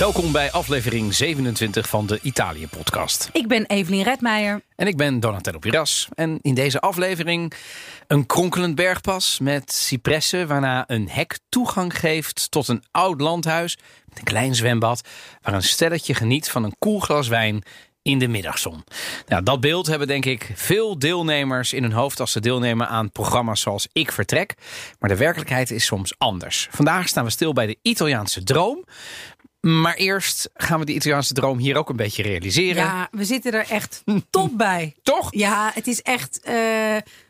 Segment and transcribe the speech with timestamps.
[0.00, 3.28] Welkom bij aflevering 27 van de Italië-podcast.
[3.32, 4.62] Ik ben Evelien Redmeijer.
[4.76, 6.08] En ik ben Donatello Piras.
[6.14, 7.52] En in deze aflevering
[8.06, 10.46] een kronkelend bergpas met cipressen...
[10.46, 13.78] waarna een hek toegang geeft tot een oud landhuis...
[14.08, 15.08] met een klein zwembad...
[15.42, 17.62] waar een stelletje geniet van een koel glas wijn
[18.02, 18.84] in de middagzon.
[19.26, 22.20] Nou, dat beeld hebben denk ik veel deelnemers in hun hoofd...
[22.20, 24.54] als ze deelnemen aan programma's zoals Ik Vertrek.
[24.98, 26.68] Maar de werkelijkheid is soms anders.
[26.70, 28.84] Vandaag staan we stil bij de Italiaanse droom...
[29.60, 32.82] Maar eerst gaan we die Italiaanse droom hier ook een beetje realiseren.
[32.82, 34.94] Ja, we zitten er echt top bij.
[35.02, 35.34] Toch?
[35.34, 36.40] Ja, het is echt.
[36.44, 36.54] Uh,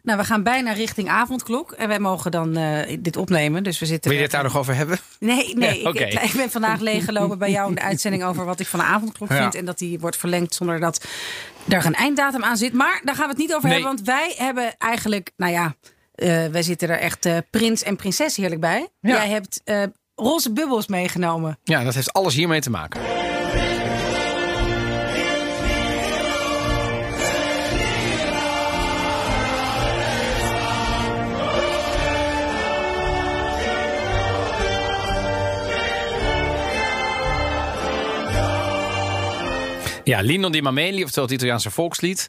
[0.02, 1.72] nou, we gaan bijna richting avondklok.
[1.72, 3.62] En wij mogen dan uh, dit opnemen.
[3.62, 4.10] Dus we zitten.
[4.10, 4.98] Wil je het daar nog over hebben?
[5.18, 5.82] Nee, nee.
[5.82, 6.08] Ja, okay.
[6.08, 8.86] ik, ik, ben vandaag leeggelopen bij jou in de uitzending over wat ik van de
[8.86, 9.36] avondklok ja.
[9.36, 9.54] vind.
[9.54, 11.04] En dat die wordt verlengd zonder dat
[11.68, 12.72] er een einddatum aan zit.
[12.72, 13.72] Maar daar gaan we het niet over nee.
[13.72, 13.94] hebben.
[13.94, 15.30] Want wij hebben eigenlijk.
[15.36, 15.74] Nou ja.
[16.14, 18.88] Uh, wij zitten er echt prins en prinses heerlijk bij.
[19.00, 19.10] Ja.
[19.10, 19.62] Jij hebt
[20.20, 21.58] roze bubbels meegenomen.
[21.64, 23.00] Ja, dat heeft alles hiermee te maken.
[40.04, 42.28] Ja, Lino di Mameli, oftewel het Italiaanse volkslied.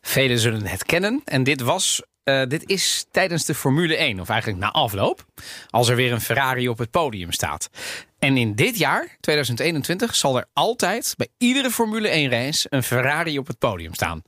[0.00, 1.22] Velen zullen het kennen.
[1.24, 5.24] En dit was uh, dit is tijdens de Formule 1, of eigenlijk na afloop,
[5.70, 7.70] als er weer een Ferrari op het podium staat.
[8.18, 13.38] En in dit jaar, 2021, zal er altijd bij iedere Formule 1 race een Ferrari
[13.38, 14.22] op het podium staan.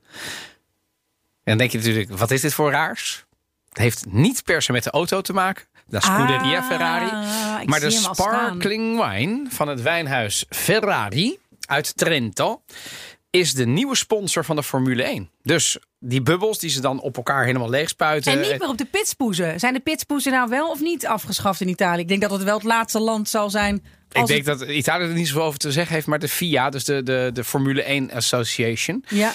[1.43, 3.25] En dan denk je natuurlijk, wat is dit voor raars?
[3.69, 5.65] Het heeft niet per se met de auto te maken.
[5.87, 7.65] De Scuderia ah, Ferrari.
[7.65, 12.61] Maar de sparkling wine van het wijnhuis Ferrari uit Trento
[13.39, 15.29] is de nieuwe sponsor van de Formule 1.
[15.43, 18.31] Dus die bubbels die ze dan op elkaar helemaal leeg spuiten.
[18.31, 19.59] En niet meer op de pitspoezen.
[19.59, 22.01] Zijn de pitspoezen nou wel of niet afgeschaft in Italië?
[22.01, 23.75] Ik denk dat het wel het laatste land zal zijn.
[24.11, 24.59] Ik denk het...
[24.59, 27.29] dat Italië er niet zoveel over te zeggen heeft, maar de FIA, dus de, de,
[27.33, 29.03] de Formule 1 Association.
[29.07, 29.33] Ja.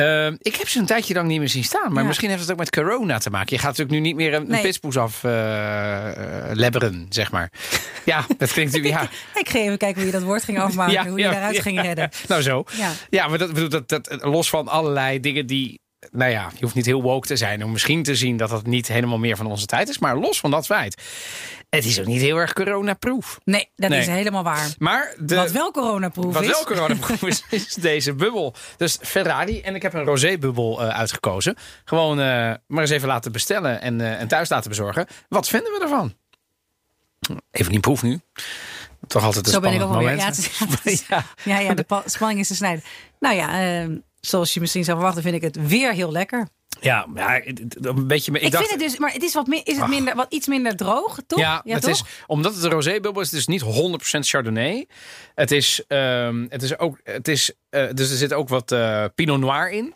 [0.00, 1.92] Uh, ik heb ze een tijdje lang niet meer zien staan.
[1.92, 2.08] Maar ja.
[2.08, 3.48] misschien heeft het ook met corona te maken.
[3.50, 4.56] Je gaat natuurlijk nu niet meer een, nee.
[4.56, 6.14] een pitspoes af uh, uh,
[6.52, 7.52] lebberen, zeg maar.
[8.04, 9.02] Ja, dat klinkt natuurlijk...
[9.34, 9.40] Ja.
[9.40, 10.92] ik ga even kijken hoe je dat woord ging afmaken.
[10.92, 12.10] ja, hoe je daaruit ging redden.
[12.28, 12.64] Nou zo.
[13.10, 15.80] Ja, maar dat, bedoel, dat, dat, los van allerlei dingen die...
[16.10, 18.66] Nou ja, je hoeft niet heel woke te zijn om misschien te zien dat dat
[18.66, 19.98] niet helemaal meer van onze tijd is.
[19.98, 21.02] Maar los van dat feit.
[21.68, 23.40] Het is ook niet heel erg coronaproof.
[23.44, 24.00] Nee, dat nee.
[24.00, 24.74] is helemaal waar.
[24.78, 26.48] Maar de, wat wel coronaproof wat is.
[26.48, 28.54] wel coronaproof is, is deze bubbel.
[28.76, 29.60] Dus Ferrari.
[29.60, 31.56] En ik heb een rosé bubbel uh, uitgekozen.
[31.84, 32.24] Gewoon uh,
[32.66, 35.06] maar eens even laten bestellen en, uh, en thuis laten bezorgen.
[35.28, 36.14] Wat vinden we ervan?
[37.50, 38.20] Even niet proef nu.
[39.06, 40.20] Toch altijd een Zo ben ik ook moment.
[40.20, 40.28] Ja,
[40.82, 41.24] is, ja.
[41.44, 42.84] ja, ja, de spanning is te snijden.
[43.18, 43.48] Nou ja,
[44.20, 46.48] zoals je misschien zou verwachten, vind ik het weer heel lekker.
[46.80, 48.32] Ja, ja, een beetje.
[48.32, 50.46] Ik, ik dacht, vind het dus, maar het is wat is het minder, wat iets
[50.46, 51.38] minder droog, toch?
[51.38, 51.90] Ja, ja het toch?
[51.90, 53.66] is omdat het een rosébubbel is, het is niet 100%
[54.20, 54.86] Chardonnay.
[55.34, 59.04] Het is, um, het is ook, het is, uh, dus er zit ook wat uh,
[59.14, 59.94] Pinot Noir in.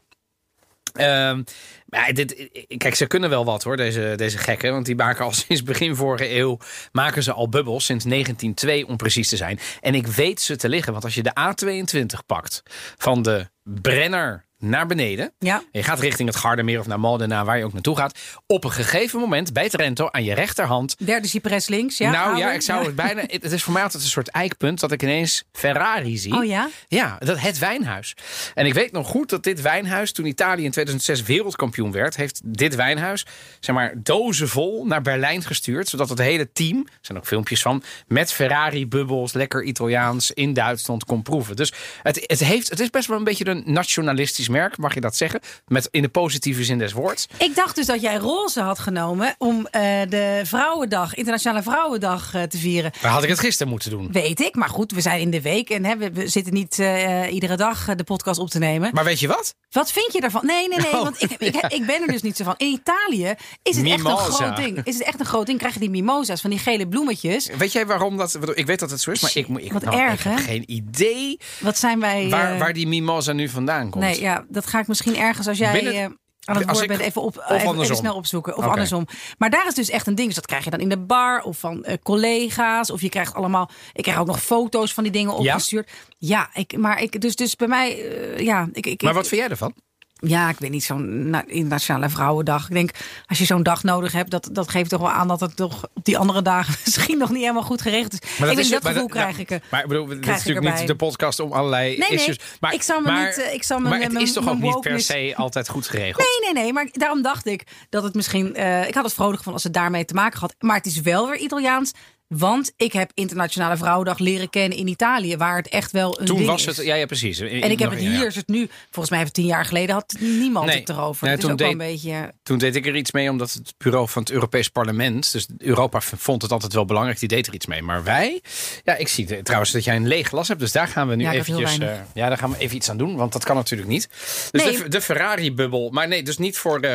[1.01, 1.45] Um,
[1.87, 4.73] maar dit, kijk, ze kunnen wel wat hoor, deze, deze gekken.
[4.73, 6.59] Want die maken al sinds begin vorige eeuw
[6.93, 7.85] maken ze al bubbels.
[7.85, 9.59] Sinds 1902 om precies te zijn.
[9.81, 10.93] En ik weet ze te liggen.
[10.93, 12.63] Want als je de A22 pakt
[12.97, 15.33] van de Brenner naar beneden.
[15.39, 15.57] Ja.
[15.57, 18.19] En je gaat richting het Gardermeer of naar Modena, waar je ook naartoe gaat.
[18.47, 20.97] Op een gegeven moment bij Trento aan je rechterhand.
[20.99, 22.11] Derde cypress links, ja.
[22.11, 22.87] Nou ja, ik zou ja.
[22.87, 23.23] het bijna.
[23.45, 26.35] Het is voor mij altijd een soort eikpunt dat ik ineens Ferrari zie.
[26.35, 26.69] Oh ja?
[26.89, 28.17] Ja, dat, het wijnhuis.
[28.55, 32.41] En ik weet nog goed dat dit wijnhuis, toen Italië in 2006 wereldkampioen werd, heeft
[32.45, 33.27] dit wijnhuis,
[33.61, 35.89] zeg maar, dozen vol naar Berlijn gestuurd.
[35.89, 41.05] Zodat het hele team, er zijn ook filmpjes van, met Ferrari-bubbels, lekker Italiaans in Duitsland
[41.05, 41.57] kon proeven.
[41.57, 41.73] Dus
[42.03, 45.17] het, het, heeft, het is best wel een beetje een nationalistisch merk, mag je dat
[45.17, 45.41] zeggen?
[45.67, 47.27] Met, in de positieve zin des woords.
[47.39, 52.43] Ik dacht dus dat jij roze had genomen om uh, de Vrouwendag, Internationale Vrouwendag uh,
[52.43, 52.93] te vieren.
[53.03, 54.13] Maar had ik het gisteren moeten doen?
[54.13, 56.79] Weet ik, maar goed, we zijn in de week en hè, we, we, zitten niet
[56.79, 58.91] uh, iedere dag de podcast op te nemen.
[58.93, 59.55] Maar weet je wat?
[59.71, 60.47] Wat vind je daarvan?
[60.47, 61.69] Nee, nee, nee, Oh, want ik, ik, ja.
[61.69, 62.55] ik ben er dus niet zo van.
[62.57, 64.81] In Italië is het echt een groot ding.
[64.85, 65.59] Is het echt een groot ding?
[65.59, 67.51] Krijg je die mimosa's van die gele bloemetjes?
[67.59, 68.39] Weet jij waarom dat?
[68.55, 70.37] Ik weet dat het zo is, maar ik, moet- ik, Wat nou, erg, ik heb
[70.37, 70.43] hè?
[70.43, 72.29] geen idee Wat zijn wij?
[72.29, 74.05] waar, eh, waar die mimosa nu vandaan komt.
[74.05, 75.73] Nee, ja, dat ga ik misschien ergens als jij.
[75.73, 76.09] Binnen- eh,
[76.45, 78.57] aan het woord bent, even, op, even, snel opzoeken.
[78.57, 79.07] Of andersom.
[79.39, 80.27] Maar daar is dus echt een ding.
[80.27, 82.91] Dus dat krijg je dan in de bar of van uh, collega's.
[82.91, 83.71] Of je krijgt allemaal.
[83.93, 85.91] Ik krijg ook nog foto's van die dingen opgestuurd.
[86.19, 87.99] Ja, ja ik, maar ik, dus, dus bij mij.
[87.99, 89.75] Uh, ja, ik, ik, maar wat vind jij ervan?
[90.25, 92.69] Ja, ik weet niet, zo'n Internationale Vrouwendag.
[92.69, 92.91] Ik denk,
[93.27, 95.85] als je zo'n dag nodig hebt, dat, dat geeft toch wel aan dat het toch
[95.95, 98.39] op die andere dagen misschien nog niet helemaal goed geregeld is.
[98.39, 99.61] Maar dat ik is, dat gevoel krijg ik.
[99.71, 102.39] Maar ik bedoel, dit is natuurlijk niet de podcast om allerlei nee, issues.
[102.61, 103.51] Maar, ik zal me maar, niet.
[103.53, 106.27] Ik zal me, maar het is toch ook niet per se altijd goed geregeld?
[106.41, 106.73] Nee, nee, nee.
[106.73, 108.55] Maar daarom dacht ik dat het misschien.
[108.57, 110.55] Uh, ik had het vrolijk van als het daarmee te maken had.
[110.59, 111.93] Maar het is wel weer Italiaans.
[112.29, 116.45] Want ik heb Internationale Vrouwendag leren kennen in Italië, waar het echt wel een Toen
[116.45, 117.41] was het, ja, ja precies.
[117.41, 120.75] en ik heb het hier, is het nu, volgens mij tien jaar geleden, had niemand
[120.75, 121.27] het erover.
[121.27, 122.33] Nee, toen, deed, een beetje...
[122.43, 126.01] toen deed ik er iets mee, omdat het bureau van het Europees Parlement, dus Europa
[126.01, 127.83] vond het altijd wel belangrijk, die deed er iets mee.
[127.83, 128.43] Maar wij,
[128.85, 131.25] ja, ik zie trouwens dat jij een leeg glas hebt, dus daar gaan we nu
[131.25, 133.91] ja, eventjes, uh, ja, daar gaan we even iets aan doen, want dat kan natuurlijk
[133.91, 134.09] niet.
[134.51, 134.77] Dus nee.
[134.77, 136.89] de, de Ferrari-bubbel, maar nee, dus niet voor de...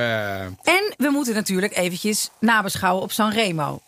[0.64, 3.82] En we moeten natuurlijk eventjes nabeschouwen op Sanremo.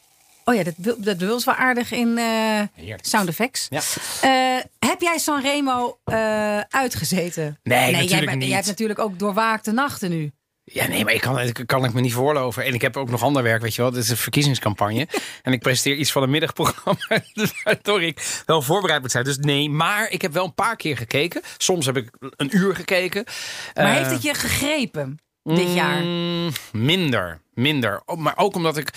[0.43, 2.61] Oh ja, dat, dat was wel aardig in uh,
[3.01, 3.67] sound effects.
[3.69, 3.81] Ja.
[4.23, 7.59] Uh, heb jij Sanremo uh, uitgezeten?
[7.63, 8.47] Nee, nee natuurlijk jij, niet.
[8.47, 10.31] Jij hebt natuurlijk ook doorwaakte nachten nu.
[10.63, 12.63] Ja, nee, maar ik kan, kan ik me niet voorloven.
[12.63, 13.91] En ik heb ook nog ander werk, weet je wel.
[13.91, 15.07] Dit is een verkiezingscampagne.
[15.41, 16.99] en ik presenteer iets van een middagprogramma.
[17.33, 19.23] Dus waardoor ik wel voorbereid moet zijn.
[19.23, 21.41] Dus nee, maar ik heb wel een paar keer gekeken.
[21.57, 23.25] Soms heb ik een uur gekeken.
[23.73, 26.03] Maar heeft het je gegrepen dit jaar?
[26.03, 28.01] Mm, minder, minder.
[28.17, 28.89] Maar ook omdat ik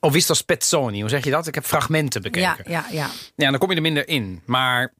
[0.00, 1.00] of is dat Spezzoni?
[1.00, 1.46] Hoe zeg je dat?
[1.46, 2.62] Ik heb fragmenten bekeken.
[2.64, 3.10] Ja, ja, ja.
[3.36, 4.42] Ja, dan kom je er minder in.
[4.46, 4.92] Maar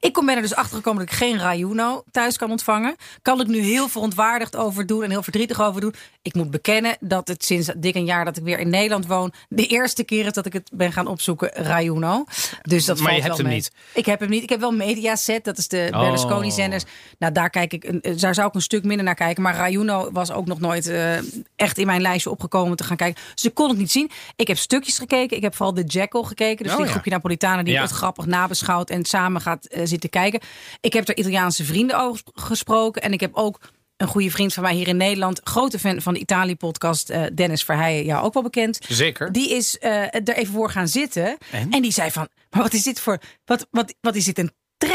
[0.00, 2.96] ik ben er dus achter gekomen dat ik geen Rayuno thuis kan ontvangen.
[3.22, 5.94] Kan ik nu heel verontwaardigd over doen en heel verdrietig over doen.
[6.24, 9.32] Ik moet bekennen dat het sinds dik een jaar dat ik weer in Nederland woon...
[9.48, 12.24] de eerste keer is dat ik het ben gaan opzoeken, Rayuno.
[12.62, 13.54] Dus dat maar valt je hebt wel hem mee.
[13.54, 13.72] niet?
[13.94, 14.42] Ik heb hem niet.
[14.42, 16.00] Ik heb wel Mediaset, dat is de oh.
[16.00, 16.84] Berlusconi-zenders.
[17.18, 19.42] Nou, daar, kijk ik, daar zou ik een stuk minder naar kijken.
[19.42, 21.16] Maar Rayuno was ook nog nooit uh,
[21.56, 23.22] echt in mijn lijstje opgekomen te gaan kijken.
[23.34, 24.10] Dus ik kon het niet zien.
[24.36, 25.36] Ik heb stukjes gekeken.
[25.36, 26.62] Ik heb vooral de Jackal gekeken.
[26.64, 26.92] Dus oh, die ja.
[26.92, 27.82] groepje Napolitanen die ja.
[27.82, 28.90] het grappig nabeschouwt...
[28.90, 30.40] en samen gaat uh, zitten kijken.
[30.80, 33.02] Ik heb er Italiaanse vrienden over gesproken.
[33.02, 33.60] En ik heb ook
[33.96, 37.64] een goede vriend van mij hier in Nederland, grote fan van de Italië-podcast, uh, Dennis
[37.64, 38.78] Verheijen, jou ook wel bekend.
[38.88, 39.32] Zeker.
[39.32, 41.38] Die is uh, er even voor gaan zitten.
[41.50, 41.70] En?
[41.70, 41.82] en?
[41.82, 44.52] die zei van, maar wat is dit voor, wat, wat, wat is dit een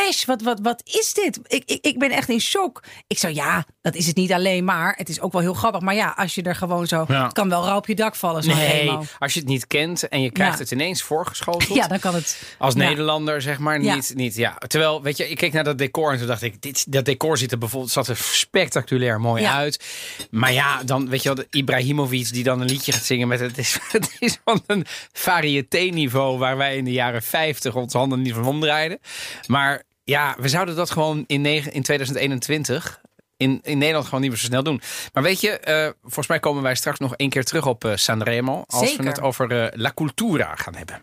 [0.10, 0.26] trash.
[0.26, 1.40] Wat, wat, wat is dit?
[1.48, 2.84] Ik, ik, ik ben echt in shock.
[3.08, 4.94] Ik zou ja, dat is het niet alleen maar.
[4.98, 5.82] Het is ook wel heel grappig.
[5.82, 7.06] Maar ja, als je er gewoon zo.
[7.08, 8.44] Het kan wel rauw op je dak vallen.
[8.44, 11.78] Zo nee, als je het niet kent en je krijgt het ineens voorgeschoteld.
[11.78, 12.42] Ja, dan kan het.
[12.58, 14.36] Als Nederlander, zeg maar, niet, niet.
[14.36, 14.56] Ja.
[14.68, 17.38] Terwijl, weet je, ik keek naar dat decor en toen dacht ik, dit, dat decor
[17.38, 19.84] ziet er bijvoorbeeld zat er spectaculair mooi uit.
[20.32, 23.58] Maar ja, dan weet je wel, Ibrahimovic die dan een liedje gaat zingen met het
[23.58, 28.34] is, het is van een variété-niveau waar wij in de jaren 50 ons handen niet
[28.34, 29.00] van omdraaiden.
[29.48, 33.02] Maar ja, we zouden dat gewoon in, in 2021
[33.38, 34.82] in, in Nederland gewoon niet meer zo snel doen.
[35.14, 37.96] Maar weet je, uh, volgens mij komen wij straks nog één keer terug op uh,
[37.96, 38.64] Sanremo.
[38.68, 39.04] Als Zeker.
[39.04, 41.02] we het over uh, La Cultura gaan hebben.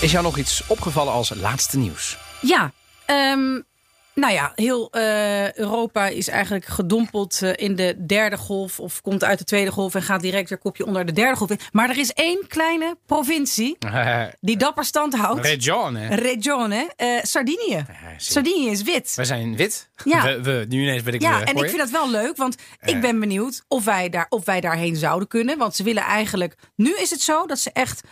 [0.00, 2.18] Is jou nog iets opgevallen als laatste nieuws?
[2.40, 2.72] Ja,
[3.06, 3.64] um,
[4.14, 8.80] nou ja, heel uh, Europa is eigenlijk gedompeld uh, in de derde golf.
[8.80, 11.50] Of komt uit de tweede golf en gaat direct weer kopje onder de derde golf
[11.50, 11.58] in.
[11.72, 13.78] Maar er is één kleine provincie
[14.40, 15.46] die dapper stand houdt.
[15.46, 16.14] Regione.
[16.14, 16.92] Regione.
[16.96, 17.84] Uh, Sardinië.
[18.16, 19.14] Sardinië is wit.
[19.14, 19.88] We zijn wit.
[20.04, 20.22] Ja.
[20.22, 22.36] We, we, nu ineens ben ik Ja, en ik vind dat wel leuk.
[22.36, 25.58] Want ik ben benieuwd of wij, daar, of wij daarheen zouden kunnen.
[25.58, 26.54] Want ze willen eigenlijk...
[26.76, 28.02] Nu is het zo dat ze echt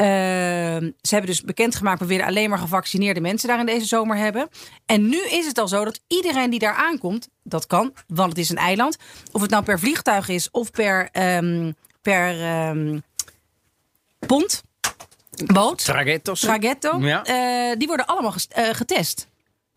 [0.00, 0.06] uh,
[1.00, 4.48] ze hebben dus bekendgemaakt, we willen alleen maar gevaccineerde mensen daar in deze zomer hebben.
[4.86, 8.38] En nu is het al zo dat iedereen die daar aankomt, dat kan, want het
[8.38, 8.96] is een eiland.
[9.32, 13.02] Of het nou per vliegtuig is of per, um, per um,
[14.26, 14.62] pont,
[15.46, 15.84] boot.
[15.84, 16.40] Traghettos.
[16.40, 16.98] Traghetto.
[17.00, 17.26] Ja.
[17.70, 19.27] Uh, die worden allemaal uh, getest.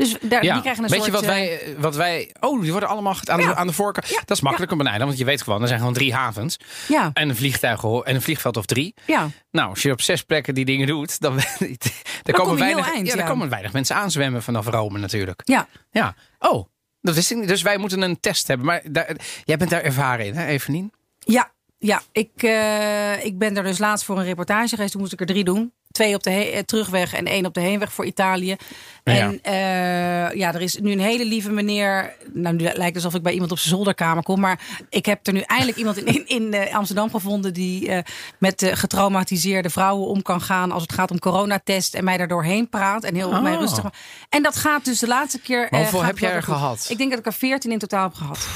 [0.02, 0.54] Dus daar, ja.
[0.54, 1.12] die krijgen een weet soort...
[1.12, 2.36] je wat wij, eh, wat wij...
[2.40, 3.48] Oh, die worden allemaal aan, ja.
[3.48, 4.08] de, aan de voorkant.
[4.08, 4.20] Ja.
[4.26, 5.62] Dat is makkelijk op een eiland, want je weet gewoon...
[5.62, 6.58] er zijn gewoon drie havens.
[6.88, 7.12] Ja.
[7.14, 8.94] En een vliegtuig en een vliegveld of drie.
[9.06, 9.30] Ja.
[9.52, 11.20] Nou, als je op zes plekken die dingen doet...
[11.20, 11.78] dan, dan,
[12.24, 15.42] dan komen, weinig, eind, ja, dan komen weinig mensen aanzwemmen vanaf Rome natuurlijk.
[15.44, 15.68] Ja.
[15.92, 16.16] Ja.
[16.40, 16.68] Oh,
[17.02, 17.48] dat wist ik niet.
[17.48, 18.66] Dus wij moeten een test hebben.
[18.66, 20.92] Maar daar, jij bent daar ervaren in, hè, Evenien?
[21.20, 24.92] Ja, ja, ik, uh, ik ben er dus laatst voor een reportage geweest.
[24.92, 25.74] Toen moest ik er drie doen.
[25.92, 28.56] Twee op de he- terugweg en één op de heenweg voor Italië.
[29.04, 30.32] En ja.
[30.32, 32.16] Uh, ja, er is nu een hele lieve meneer.
[32.34, 34.40] Nou, nu lijkt het alsof ik bij iemand op zijn zolderkamer kom.
[34.40, 37.54] Maar ik heb er nu eindelijk iemand in, in, in uh, Amsterdam gevonden.
[37.54, 38.00] die uh,
[38.38, 40.72] met getraumatiseerde vrouwen om kan gaan.
[40.72, 41.96] als het gaat om coronatest.
[41.96, 43.04] en mij daar doorheen praat.
[43.04, 43.42] En heel oh.
[43.42, 43.86] mij rustig.
[44.30, 45.68] En dat gaat dus de laatste keer.
[45.70, 46.86] Hoeveel heb jij er gehad?
[46.90, 48.48] Ik denk dat ik er veertien in totaal heb gehad.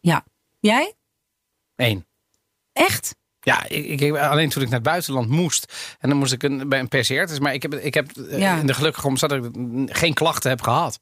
[0.00, 0.24] Ja.
[0.60, 0.94] Jij?
[1.76, 2.06] Eén.
[2.72, 3.14] Echt?
[3.44, 5.72] Ja, ik, ik, alleen toen ik naar het buitenland moest.
[6.00, 7.40] En dan moest ik een, bij een PCR-test.
[7.40, 8.58] Maar ik heb, ik heb eh, Ja.
[8.58, 11.00] in de gelukkige omstandigheid dat ik geen klachten heb gehad.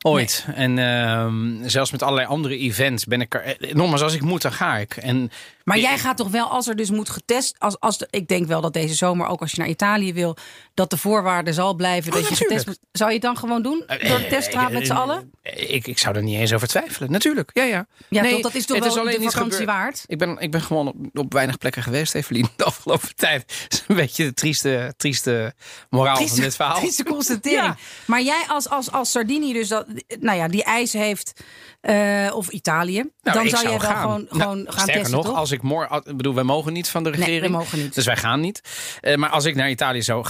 [0.00, 0.46] Ooit.
[0.54, 3.42] En ehm, zelfs met allerlei andere events ben ik er...
[3.44, 4.96] eh, Nogmaals, als ik moet, dan ga ik.
[4.96, 5.30] En
[5.64, 7.54] Maar jij gaat toch wel, als er dus moet getest...
[7.58, 10.36] Als, als de, ik denk wel dat deze zomer, ook als je naar Italië wil...
[10.74, 12.78] dat de voorwaarde zal blijven dat je getest Oh, natuurlijk.
[12.92, 13.84] Zou je het dan gewoon doen?
[13.86, 15.30] Door de teststraat met z'n allen?
[15.42, 17.10] Eh, Ik, ik zou er niet eens over twijfelen.
[17.10, 17.86] Natuurlijk, ja, ja.
[18.08, 19.66] Ja, Nee, toch, dat is toch wel alleen de vakantie gebeurd.
[19.78, 20.04] waard?
[20.06, 23.48] Ik ben, ik ben gewoon op, op weinig plekken geweest, Evelien, de afgelopen tijd.
[23.62, 25.54] Dat is een beetje de trieste, trieste
[25.90, 26.78] moraal van dit verhaal.
[26.78, 27.62] trieste constatering.
[27.62, 27.76] Ja.
[28.06, 29.86] Maar jij als, als, als Sardinië dus dat,
[30.20, 31.32] nou ja, die eis heeft,
[31.80, 34.00] eh, of Italië, Nou, dan ik zou jij wel gaan.
[34.00, 35.36] gewoon, Nou, gewoon gaan sterker testen, nog, toch?
[35.36, 37.52] als ik morgen, bedoel, wij mogen niet van de Nee, regering.
[37.52, 37.94] mogen niet.
[37.94, 38.60] Dus wij gaan niet.
[39.00, 40.26] Eh, maar als ik naar Italië zou,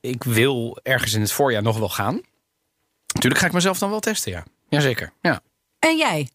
[0.00, 2.20] ik wil ergens in het voorjaar nog wel gaan.
[3.14, 4.44] Natuurlijk ga ik mezelf dan wel testen, ja.
[4.68, 5.40] Jazeker, ja.
[5.78, 6.28] En jij?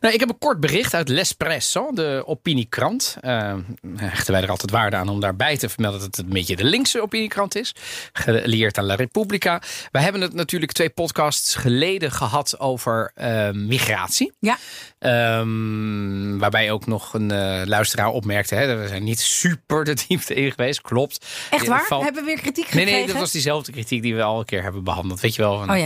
[0.00, 3.16] Nou, ik heb een kort bericht uit L'Espresso, de opiniekrant.
[3.20, 3.54] Eh
[3.96, 6.64] hechten wij er altijd waarde aan om daarbij te vermelden dat het een beetje de
[6.64, 7.74] linkse opiniekrant is.
[8.12, 9.62] Gelieerd aan La Repubblica.
[9.90, 14.32] Wij hebben het natuurlijk twee podcasts geleden gehad over eh, migratie.
[14.38, 14.58] Ja.
[14.98, 18.54] Ehm, waarbij ook nog een eh, luisteraar opmerkte.
[18.54, 21.26] Hè, we zijn niet super de diepte in geweest, klopt.
[21.50, 21.86] Echt waar?
[21.88, 22.92] Hebben we weer kritiek Nee, gekregen?
[22.92, 25.20] nee, dat was diezelfde kritiek die we al een keer hebben behandeld.
[25.20, 25.58] Weet je wel?
[25.58, 25.78] Van, Oh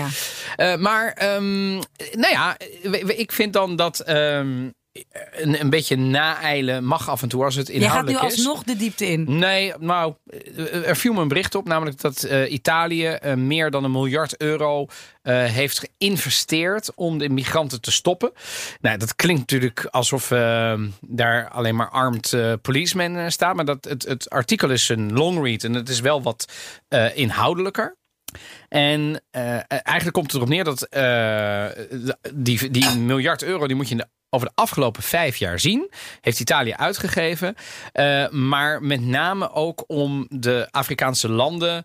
[0.57, 0.77] ja.
[0.77, 1.73] maar, ehm,
[2.13, 4.69] nou ja, we- we- ik vind dan dat ehm,
[5.33, 8.37] een, een beetje naeilen mag af en toe als het Jij gaat nu inhoudelijk is.
[8.37, 9.39] alsnog de diepte in.
[9.39, 13.71] Nee, nou, eh, er viel me een bericht op, namelijk dat eh, Italië eh, meer
[13.71, 14.87] dan een miljard euro
[15.29, 18.33] heeft geïnvesteerd om de migranten te stoppen.
[18.81, 23.85] Nou, dat klinkt natuurlijk alsof eh, daar alleen maar armed eh, policemen staan, maar dat,
[23.85, 26.53] het, het artikel is een long read en het is wel wat
[27.15, 27.97] inhoudelijker.
[28.69, 31.67] En eh, eigenlijk komt het erop neer dat eh,
[32.35, 35.91] die, die miljard euro die moet je in de, over de afgelopen vijf jaar zien.
[36.21, 37.55] Heeft Italië uitgegeven.
[37.93, 41.85] Eh, maar met name ook om de Afrikaanse landen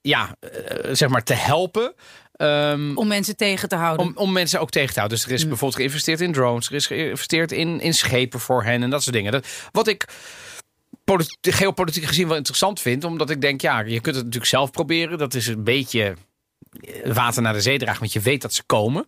[0.00, 0.50] ja, eh,
[0.94, 1.94] zeg maar te helpen.
[2.32, 4.06] ehm, Om mensen tegen te houden.
[4.06, 5.18] om, om mensen ook tegen te houden.
[5.18, 6.68] Dus er is bijvoorbeeld geïnvesteerd in drones.
[6.68, 9.32] Er is geïnvesteerd in, in schepen voor hen en dat soort dingen.
[9.32, 10.04] Dat, wat ik
[11.40, 13.04] geopolitiek gezien wel interessant vind.
[13.04, 15.18] Omdat ik denk, ja, je kunt het natuurlijk zelf proberen.
[15.18, 16.14] Dat is een beetje
[16.80, 19.04] eh, water naar de zee dragen, want je weet dat ze komen.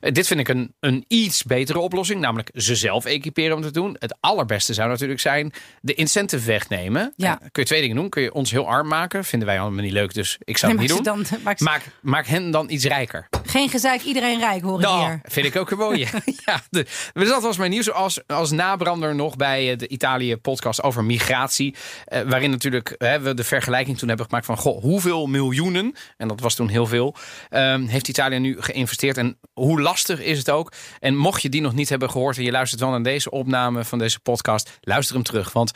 [0.00, 2.20] Eh, dit vind ik een, een iets betere oplossing.
[2.20, 3.96] Namelijk ze zelf equiperen om te doen.
[3.98, 7.12] Het allerbeste zou natuurlijk zijn de incentive wegnemen.
[7.16, 7.32] Ja.
[7.40, 8.08] Eh, kun je twee dingen doen.
[8.08, 9.24] Kun je ons heel arm maken.
[9.24, 11.24] Vinden wij allemaal niet leuk, dus ik zou Nee, het niet doen.
[11.28, 13.28] dan- Maak, maak hen dan iets rijker.
[13.50, 15.20] Geen gezeik, iedereen rijk, hoor ik Nou, hier.
[15.22, 16.06] vind ik ook een mooie.
[16.46, 20.82] ja, de, dus dat was mijn nieuws als, als nabrander nog bij eh, de Italië-podcast
[20.82, 21.74] over migratie.
[22.04, 24.56] Eh, waarin natuurlijk hè, we de vergelijking toen hebben gemaakt van...
[24.56, 27.14] Goh, hoeveel miljoenen, en dat was toen heel veel...
[27.48, 30.72] ehm, heeft Italië nu geïnvesteerd en hoe lastig is het ook?
[30.98, 33.84] En mocht je die nog niet hebben gehoord en je luistert wel naar deze opname
[33.84, 34.78] van deze podcast...
[34.80, 35.70] luister hem terug, want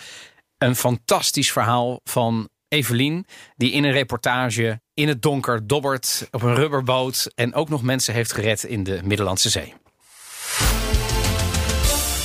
[0.59, 3.26] een fantastisch verhaal van Evelien...
[3.57, 7.31] die in een reportage in het donker dobbert op een rubberboot...
[7.35, 9.75] en ook nog mensen heeft gered in de Middellandse Zee.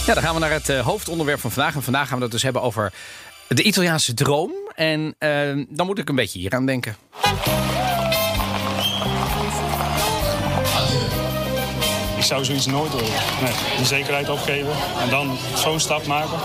[0.06, 1.76] Ja, dan gaan we naar het eh, hoofdonderwerp van vandaag.
[1.76, 2.94] En vandaag gaan we het dus hebben over
[3.48, 4.52] de Italiaanse droom.
[4.76, 6.96] En eh, dan moet ik een beetje hier aan denken.
[12.18, 13.02] Ik zou zoiets nooit doen.
[13.42, 16.40] Nee, de zekerheid opgeven en dan zo'n stap maken.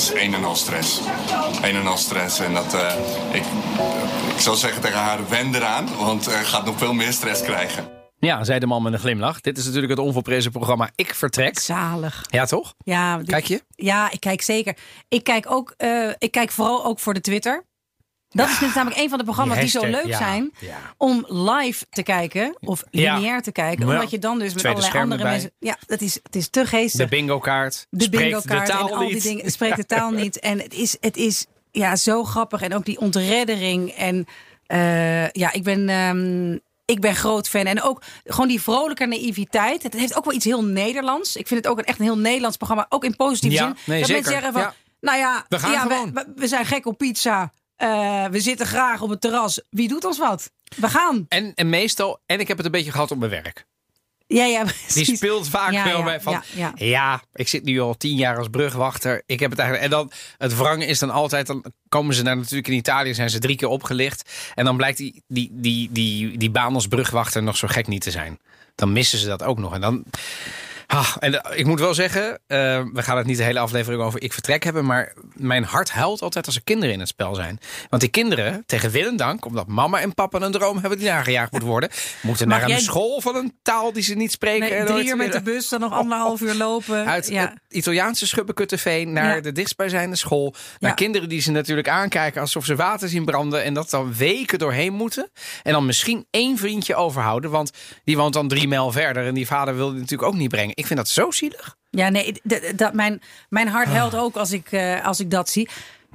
[0.00, 1.00] Het is een en al stress.
[1.62, 2.38] Een en al stress.
[2.40, 2.94] En dat, eh,
[3.32, 3.42] ik,
[4.34, 5.88] ik zou zeggen tegen haar, wend eraan.
[5.98, 7.88] Want je gaat nog veel meer stress krijgen.
[8.18, 9.40] Ja, zei de man met een glimlach.
[9.40, 11.58] Dit is natuurlijk het onvolprezen programma Ik Vertrek.
[11.58, 12.24] Zalig.
[12.30, 12.74] Ja, toch?
[12.84, 13.62] Ja, dit- Kijk je?
[13.74, 14.76] Ja, ik kijk zeker.
[15.08, 17.64] Ik kijk ook, eh, ik kijk vooral ook voor de Twitter.
[18.32, 20.76] Dat is namelijk een van de programma's die, Die zo leuk ja, zijn ja.
[20.96, 23.14] om live te kijken of Ja.
[23.16, 23.92] lineair te kijken, Ja.
[23.92, 25.32] omdat je dan dus met Tweede allerlei andere erbij.
[25.36, 25.52] mensen.
[25.58, 27.00] Ja, dat is het is te geestig.
[27.00, 27.86] De bingo kaart.
[27.90, 29.22] de bingo kaart de taal en al die niet.
[29.22, 29.44] dingen.
[29.44, 30.38] Het spreekt de taal niet.
[30.40, 32.62] En het is, het is ja, zo grappig.
[32.62, 33.90] En ook die ontreddering.
[33.90, 34.26] En
[34.66, 35.88] eh, ja, ik ben.
[35.88, 37.64] ehm, ik ben groot fan.
[37.66, 39.82] En ook gewoon die vrolijke naïviteit.
[39.82, 41.36] Het heeft ook wel iets heel Nederlands.
[41.36, 42.86] Ik vind het ook een echt een heel Nederlands programma.
[42.88, 43.76] Ook in positieve Ja, zin.
[43.86, 44.22] nee, dat zeker.
[44.22, 44.62] mensen zeggen van...
[44.62, 44.74] Ja.
[45.00, 47.52] Nou ja, We gaan ja, we, we zijn gek op pizza.
[47.80, 49.62] Eh, we zitten graag op het terras.
[49.70, 50.50] Wie doet ons wat?
[50.76, 51.26] We gaan.
[51.28, 53.66] En, en meestal, en ik heb het een beetje gehad op mijn werk.
[54.26, 56.42] Ja, ja, Die speelt vaak Ja, wel ja, bij van...
[56.54, 59.22] ja, Ja, ik zit nu al tien jaar als brugwachter.
[59.26, 59.90] Ik heb het eigenlijk...
[59.90, 61.46] En dan, het wrangen is dan altijd...
[61.46, 64.30] Dan komen ze naar natuurlijk in Italië, zijn ze drie keer opgelicht.
[64.54, 68.02] En dan blijkt die, die, die, die, die baan als brugwachter nog zo gek niet
[68.02, 68.38] te zijn.
[68.74, 69.74] Dan missen ze dat ook nog.
[69.74, 70.04] En dan...
[70.92, 74.02] Ah, en eh, ik moet wel zeggen, eh, we gaan het niet de hele aflevering
[74.02, 74.86] over ik vertrek hebben.
[74.86, 77.60] Maar mijn hart huilt altijd als er kinderen in het spel zijn.
[77.88, 81.08] Want die kinderen, tegen wil en dank, omdat mama en papa een droom hebben die
[81.08, 81.88] nagejaagd moet worden,
[82.20, 84.68] moeten Mag naar een school van een taal die ze niet spreken.
[84.68, 87.06] Nee, en drie uur met de bus, dan nog anderhalf uur lopen.
[87.06, 87.40] Uit ja.
[87.40, 89.40] het Italiaanse Schubbekutteveen naar Ja.
[89.40, 90.54] de dichtstbijzijnde school.
[90.78, 90.96] Naar Ja.
[90.96, 93.62] kinderen die ze natuurlijk aankijken alsof ze water zien branden.
[93.64, 95.30] En dat dan weken doorheen moeten.
[95.62, 97.50] En dan misschien één vriendje overhouden.
[97.50, 97.70] Want
[98.04, 99.26] die woont dan drie mijl verder.
[99.26, 100.78] En die vader wil die natuurlijk ook niet brengen.
[100.80, 101.76] Ik vind dat zo zielig.
[101.90, 102.40] Ja, nee,
[102.76, 103.94] dat, mijn, mijn hart Ah.
[103.94, 105.68] huilt ook als ik, eh, als ik dat zie.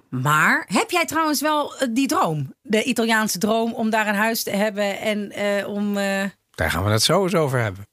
[0.09, 2.53] Maar heb jij trouwens wel eh, die droom?
[2.61, 5.93] De Italiaanse droom om daar een huis te hebben en eh, om...
[6.55, 7.87] Daar gaan we het zo eens over hebben.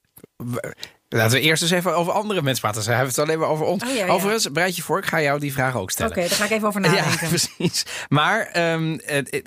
[1.13, 2.83] Laten we eerst eens even over andere mensen praten.
[2.83, 3.83] Ze hebben het alleen maar over ons.
[3.83, 4.11] Oh, ja, ja.
[4.11, 4.97] Overigens, bereid je voor.
[4.97, 6.11] Ik ga jou die vraag ook stellen.
[6.11, 7.27] Oké, daar ga ik even over Ja, nadenken.
[7.57, 7.85] precies.
[8.09, 8.97] Maar ehm,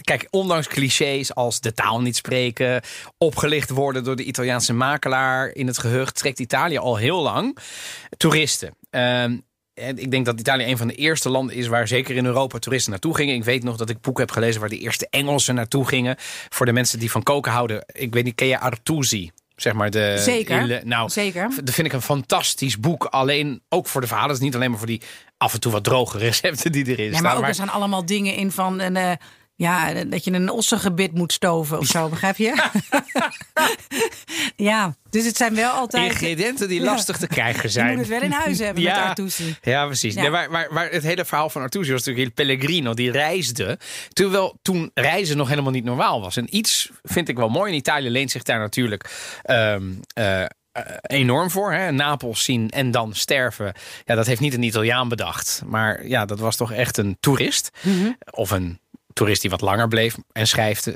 [0.00, 2.82] kijk, ondanks clichés als de taal niet spreken,
[3.18, 7.58] opgelicht worden door de Italiaanse makelaar in het gehucht, trekt Italië al heel lang
[8.16, 8.75] toeristen.
[8.90, 9.37] Ehm,
[9.75, 12.58] en ik denk dat Italië een van de eerste landen is waar zeker in Europa
[12.58, 13.35] toeristen naartoe gingen.
[13.35, 16.16] Ik weet nog dat ik boeken heb gelezen waar de eerste Engelsen naartoe gingen.
[16.49, 17.85] Voor de mensen die van koken houden.
[17.92, 19.30] Ik weet niet, ken je Artusi?
[19.56, 21.48] Zeg maar de, Zeker, de- nou, zeker.
[21.64, 23.04] dat vind ik een fantastisch boek.
[23.04, 24.30] Alleen ook voor de verhalen.
[24.30, 25.00] Dus niet alleen maar voor die
[25.36, 27.22] af en toe wat droge recepten die erin Ja, staan.
[27.22, 29.12] maar ook er zijn allemaal dingen in van een, eh,
[29.56, 32.64] ja, dat je een ossengebit moet stoven of zo, begrijp je?
[34.56, 36.10] ja, dus het zijn wel altijd.
[36.12, 36.84] ingrediënten die Ja.
[36.90, 37.88] lastig te krijgen Je zijn.
[37.90, 39.56] moet het wel in huis hebben met Artusi.
[39.62, 40.14] Ja, precies.
[40.14, 40.20] Ja.
[40.20, 42.94] Nee, maar, maar, maar het hele verhaal van Artusi was natuurlijk Pellegrino.
[42.94, 43.78] Die reisde.
[44.12, 46.36] Terwijl toen reizen nog helemaal niet normaal was.
[46.36, 47.70] En iets vind ik wel mooi.
[47.72, 49.10] In Italië leent zich daar natuurlijk
[49.42, 49.82] ehm,
[50.14, 50.48] eh, eh,
[51.02, 51.72] enorm voor.
[51.72, 51.90] Hè?
[51.92, 53.72] Napels zien en dan sterven.
[54.04, 55.62] Ja, dat heeft niet een Italiaan bedacht.
[55.66, 57.70] Maar ja, dat was toch echt een toerist.
[57.82, 58.10] Mhm.
[58.30, 58.78] Of een
[59.16, 60.46] toerist die wat langer bleef en,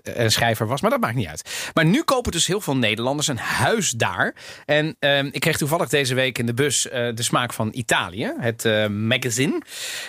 [0.02, 0.80] en schrijver was.
[0.80, 1.70] Maar dat maakt niet uit.
[1.74, 4.34] Maar nu kopen dus heel veel Nederlanders een huis daar.
[4.64, 8.32] En ehm, ik kreeg toevallig deze week in de bus eh, de smaak van Italië.
[8.38, 9.62] Het eh, magazine.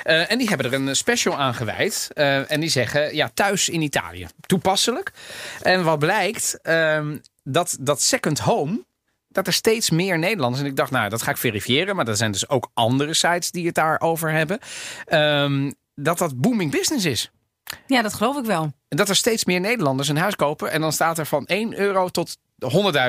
[0.04, 2.10] Eh, en die hebben er een special aan gewijd.
[2.48, 4.28] En die zeggen, ja, thuis in Italië.
[4.46, 5.12] Toepasselijk.
[5.62, 8.86] En wat blijkt, ehm, dat, dat second home
[9.28, 10.64] dat er steeds meer Nederlanders.
[10.64, 11.96] En ik dacht, nou, dat ga ik verifiëren.
[11.96, 14.60] Maar er zijn dus ook andere sites die het daarover hebben.
[15.06, 17.32] ehm, dat dat booming business is.
[17.88, 18.72] Ja, dat geloof ik wel.
[18.88, 20.72] En dat er steeds meer Nederlanders een huis kopen.
[20.72, 22.38] En dan staat er van 1 euro tot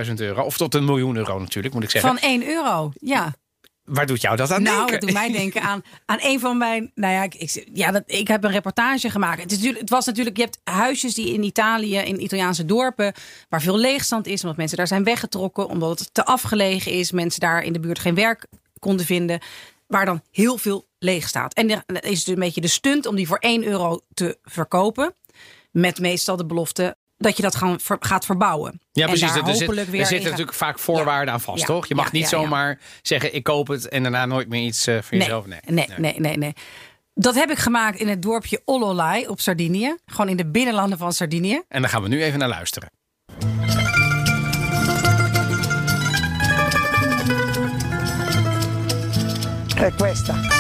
[0.07, 0.43] 100.000 euro.
[0.43, 2.11] Of tot een miljoen euro natuurlijk, moet ik zeggen.
[2.11, 2.93] Van 1 euro.
[3.01, 3.33] Ja.
[3.85, 4.93] Waar doet jou dat aan nou, denken?
[4.93, 6.91] dat doet mij denken aan, aan een van mijn.
[6.95, 9.43] Nou ja, ik, ik, ja dat, ik heb een reportage gemaakt.
[9.43, 10.37] Het, is, het was natuurlijk.
[10.37, 13.15] Je hebt huisjes die in Italië, in Italiaanse dorpen.
[13.49, 14.43] waar veel leegstand is.
[14.43, 15.69] omdat mensen daar zijn weggetrokken.
[15.69, 17.13] omdat het te afgelegen is.
[17.13, 18.47] Mensen daar in de buurt geen werk
[18.79, 19.41] konden vinden.
[19.87, 21.55] Waar dan heel veel leeg staat.
[21.55, 25.15] En dan is het een beetje de stunt om die voor 1 euro te verkopen.
[25.71, 28.81] Met meestal de belofte dat je dat gaan, ver- gaat verbouwen.
[28.93, 29.33] Ja, En precies.
[29.35, 31.67] daar Er, zit- hopelijk er weer in zitten gaat- natuurlijk vaak voorwaarden aan vast, Ja.
[31.67, 31.87] toch?
[31.87, 32.43] Je mag Ja, niet ja, ja.
[32.43, 35.47] zomaar zeggen, ik koop het en daarna nooit meer iets eh, voor Nee, jezelf.
[35.47, 35.61] nee,
[35.97, 36.53] nee, nee, nee.
[37.15, 39.97] Dat heb ik gemaakt in het dorpje Ollolai op Sardinië.
[40.07, 41.63] Gewoon in de binnenlanden van Sardinië.
[41.69, 42.91] En daar gaan we nu even naar luisteren.
[49.77, 50.52] È questa.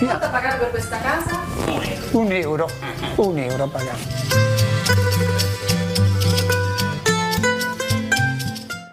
[0.00, 1.40] Quanto ha pagato per questa casa?
[2.12, 2.68] Un euro.
[3.18, 3.70] Un euro.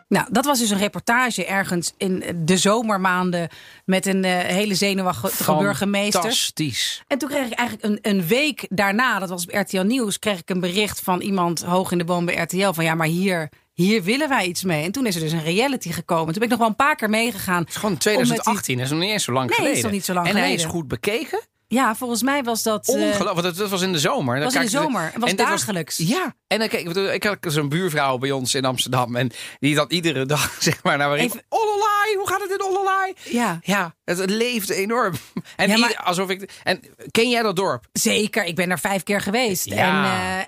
[0.08, 3.50] Nou, dat was dus een reportage ergens in de zomermaanden
[3.86, 6.22] met een eh, hele zenuwachtige burgemeester.
[6.22, 7.04] Fantastisch.
[7.08, 10.40] En toen kreeg ik eigenlijk een, een week daarna, dat was op RTL Nieuws, kreeg
[10.40, 13.50] ik een bericht van iemand hoog in de boom bij RTL van ja, maar hier,
[13.84, 14.84] hier willen wij iets mee.
[14.84, 16.26] En toen is er dus een reality gekomen.
[16.26, 17.60] Toen ben ik nog wel een paar keer meegegaan.
[17.60, 19.58] Het is gewoon om met die- 2018, dat is nog niet eens zo lang Nee,
[19.58, 19.84] is geleden.
[19.84, 20.66] nog niet zo lang en hij geleden.
[20.66, 21.40] is goed bekeken.
[21.68, 22.88] Ja, volgens mij was dat.
[22.88, 24.40] eh, Ongelooflijk, want het was in de zomer.
[24.44, 25.04] Was in de zomer.
[25.14, 25.98] Het was en dagelijks.
[25.98, 29.16] ja, en dan, kijk, ik, had zo'n buurvrouw bij ons in Amsterdam.
[29.16, 31.24] En die dan iedere dag, zeg maar, naar ik...
[31.24, 33.14] Even- Ollelai, hoe gaat het in Ollelai?
[33.24, 33.60] Ja.
[33.64, 35.14] Ja, het, het leeft enorm.
[35.56, 36.80] En, Ja, maar- ieder- alsof ik, en
[37.12, 37.86] ken jij dat dorp?
[37.94, 39.66] Zeker, ik ben er vijf keer geweest.
[39.66, 39.76] Ja.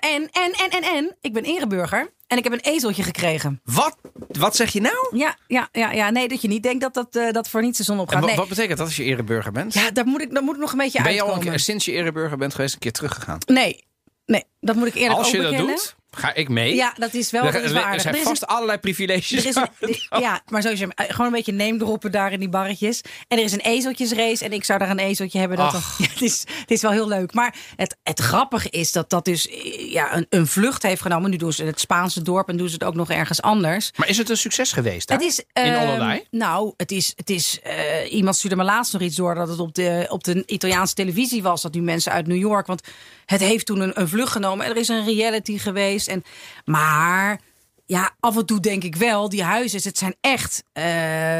[0.00, 2.10] eh, en, en, en, en, en, ik ben ingeburger.
[2.26, 3.60] En ik heb een ezeltje gekregen.
[3.64, 3.96] Wat,
[4.28, 5.16] wat zeg je nou?
[5.16, 6.10] Ja, ja, ja, ja.
[6.10, 8.24] Nee, dat je niet denkt dat dat, eh, dat voor niets de zon opgaat.
[8.26, 8.36] Nee.
[8.36, 9.74] wat betekent dat als je ereburger bent?
[9.74, 11.46] Ja, daar moet, ik, daar moet ik nog een beetje ben je al uitkomen.
[11.46, 13.38] een keer, sinds je ereburger bent geweest een keer teruggegaan?
[13.46, 13.84] Nee,
[14.26, 16.74] nee, dat moet ik eerlijk Als ook je dat doet, Ga ik mee?
[16.74, 19.30] Ja, dat is wel er, er- zijn Er is vast allerlei privileges.
[19.30, 22.48] Er is een, ja, maar sowieso eh, gewoon een beetje name droppen daar in die
[22.48, 23.00] barretjes.
[23.28, 25.56] En er is een ezeltjesrace en ik zou daar een ezeltje hebben.
[25.56, 25.96] Dat Ach.
[25.96, 27.34] dan, ja, het, is, het is wel heel leuk.
[27.34, 31.30] Maar het, het grappige is dat dat dus eh, ja, een, een vlucht heeft genomen.
[31.30, 33.90] Nu doen ze het Spaanse dorp en doen ze het ook nog ergens anders.
[33.96, 35.18] Maar is het een succes geweest daar?
[35.18, 36.24] Het is, in ehm, Ololai?
[36.30, 39.58] Nou, het is, het is eh, iemand stuurde me laatst nog iets door dat het
[39.58, 41.62] op de, op de Italiaanse televisie was.
[41.62, 42.66] Dat nu mensen uit New York.
[42.66, 42.82] Want
[43.30, 44.64] het heeft toen een, een vlucht genomen.
[44.64, 46.08] En er is een reality geweest.
[46.08, 46.22] En,
[46.64, 47.40] maar
[47.86, 50.84] ja, af en toe denk ik wel, die huizen, het zijn echt eh,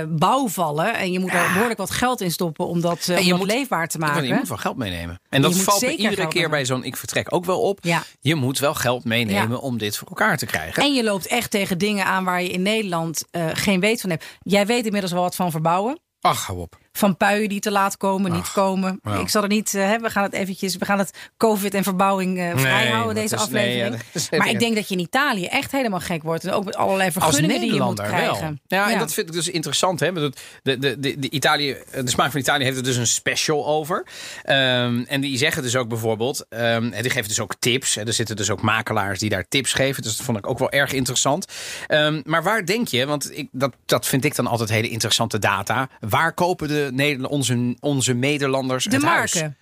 [0.08, 0.94] bouwvallen.
[0.94, 3.38] En je moet er behoorlijk wat geld in stoppen om dat, eh, om je dat
[3.38, 4.26] moet- leefbaar te maken.
[4.26, 5.20] je moet wel geld meenemen.
[5.28, 7.78] En dat valt iedere keer bij zo'n ik vertrek ook wel op.
[7.82, 8.02] Ja.
[8.20, 9.56] Je moet wel geld meenemen Ja.
[9.56, 10.82] om dit voor elkaar te krijgen.
[10.82, 14.10] En je loopt echt tegen dingen aan waar je in Nederland eh, geen weet van
[14.10, 14.24] hebt.
[14.40, 16.00] Jij weet inmiddels wel wat van verbouwen.
[16.20, 16.78] Ach, hou op.
[16.92, 19.00] van puien die te laat komen, niet komen.
[19.02, 19.14] ja.
[19.18, 21.82] Ik zal er niet, eh, hè, we gaan het eventjes, we gaan het COVID en
[21.82, 24.02] verbouwing eh vrijhouden deze is- nee, aflevering.
[24.30, 26.76] ja, maar ik denk dat je in Italië echt helemaal gek wordt en ook met
[26.76, 28.60] allerlei vergunningen die je moet krijgen.
[28.66, 30.00] Ja, en dat vind ik dus interessant.
[30.00, 30.12] Hè?
[30.12, 33.66] De, de, de, de, de Italië, de smaak van Italië heeft er dus een special
[33.66, 34.06] over.
[34.42, 37.96] Ehm, en die zeggen dus ook bijvoorbeeld, ehm, en die geven dus ook tips.
[37.96, 40.02] En er zitten dus ook makelaars die daar tips geven.
[40.02, 41.44] Dus dat vond ik ook wel erg interessant.
[41.86, 45.38] Ehm, maar waar denk je, want ik, dat, dat vind ik dan altijd hele interessante
[45.38, 45.88] data.
[46.00, 49.34] Waar kopen de Nederland, onze, onze Nederlanders De het huis?
[49.34, 49.56] marken.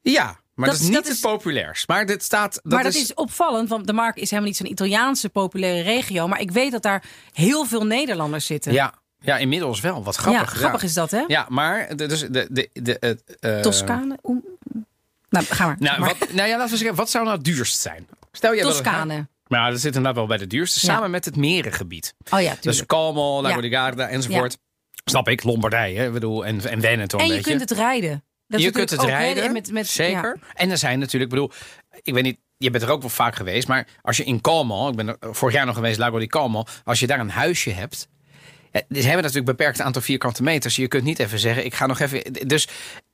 [0.00, 1.88] Ja, maar dat, Dat is niet dat het populairst.
[1.88, 2.54] Maar dit staat.
[2.54, 3.14] Dat maar dat is...
[3.14, 6.28] opvallend, want de markt is helemaal niet zo'n Italiaanse populaire regio.
[6.28, 8.72] Maar ik weet dat daar heel veel Nederlanders zitten.
[8.72, 10.04] Ja, ja, inmiddels wel.
[10.04, 10.52] Wat grappig.
[10.52, 11.24] Ja, grappig is dat, hè?
[11.26, 12.98] Ja, maar de- dus de, de, de,
[13.40, 14.18] eh, Toscane?
[15.28, 15.76] Nou, ga maar.
[15.78, 18.08] Nou, Maar- wat, nou ja, laten we zeggen, wat zou nou het duurst zijn?
[18.32, 19.26] Stel je Toscane.
[19.46, 20.86] Maar dat zit inderdaad wel bij de duurste.
[20.86, 20.92] Ja.
[20.92, 22.14] Samen met het merengebied.
[22.30, 22.86] Oh ja, Dus tuurlijk.
[22.88, 23.60] Como, Lago Ja.
[23.60, 24.58] di Garda enzovoort.
[25.04, 26.10] Snap ik, Lombardije.
[26.10, 27.50] bedoel, en, en Veneto en je beetje.
[27.50, 28.24] kunt het rijden.
[28.46, 30.38] Dat je kunt het rijden, met, met, zeker.
[30.40, 30.52] ja.
[30.54, 31.52] En er zijn natuurlijk, ik bedoel,
[32.02, 34.88] ik weet niet, je bent er ook wel vaak geweest, maar als je in Como,
[34.88, 37.70] ik ben er vorig jaar nog geweest, Lago di Como, als je daar een huisje
[37.70, 38.08] hebt,
[38.72, 40.76] ja, ze hebben natuurlijk een beperkt aantal vierkante meters.
[40.76, 42.32] Je kunt niet even zeggen, ik ga nog even.
[42.48, 42.68] Dus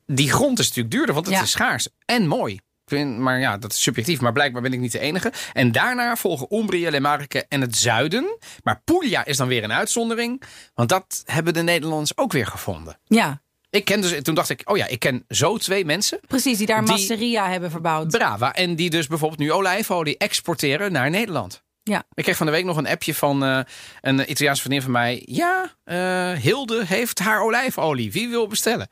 [0.07, 1.43] die grond is natuurlijk duurder, want het Ja.
[1.43, 2.59] is schaars en mooi.
[2.91, 5.33] Vind- Maar ja, dat is subjectief, maar blijkbaar ben ik niet de enige.
[5.53, 8.39] En daarna volgen Umbria, Le Marche en het zuiden.
[8.63, 10.43] Maar Puglia is dan weer een uitzondering.
[10.75, 12.99] Want dat hebben de Nederlanders ook weer gevonden.
[13.05, 16.21] ja, Ik ken dus, toen dacht ik, oh ja, ik ken zo twee mensen.
[16.27, 16.59] precies.
[16.59, 18.09] Die daar Die- masseria hebben verbouwd.
[18.09, 18.55] Brava.
[18.55, 21.63] En die dus bijvoorbeeld nu olijfolie exporteren naar Nederland.
[21.83, 22.05] Ja.
[22.15, 23.61] Ik kreeg van de week nog een appje van eh,
[24.01, 25.23] een Italiaanse vriendin van mij.
[25.25, 28.13] Ja, eh, Hilde heeft haar olijfolie.
[28.13, 28.89] Wie wil bestellen?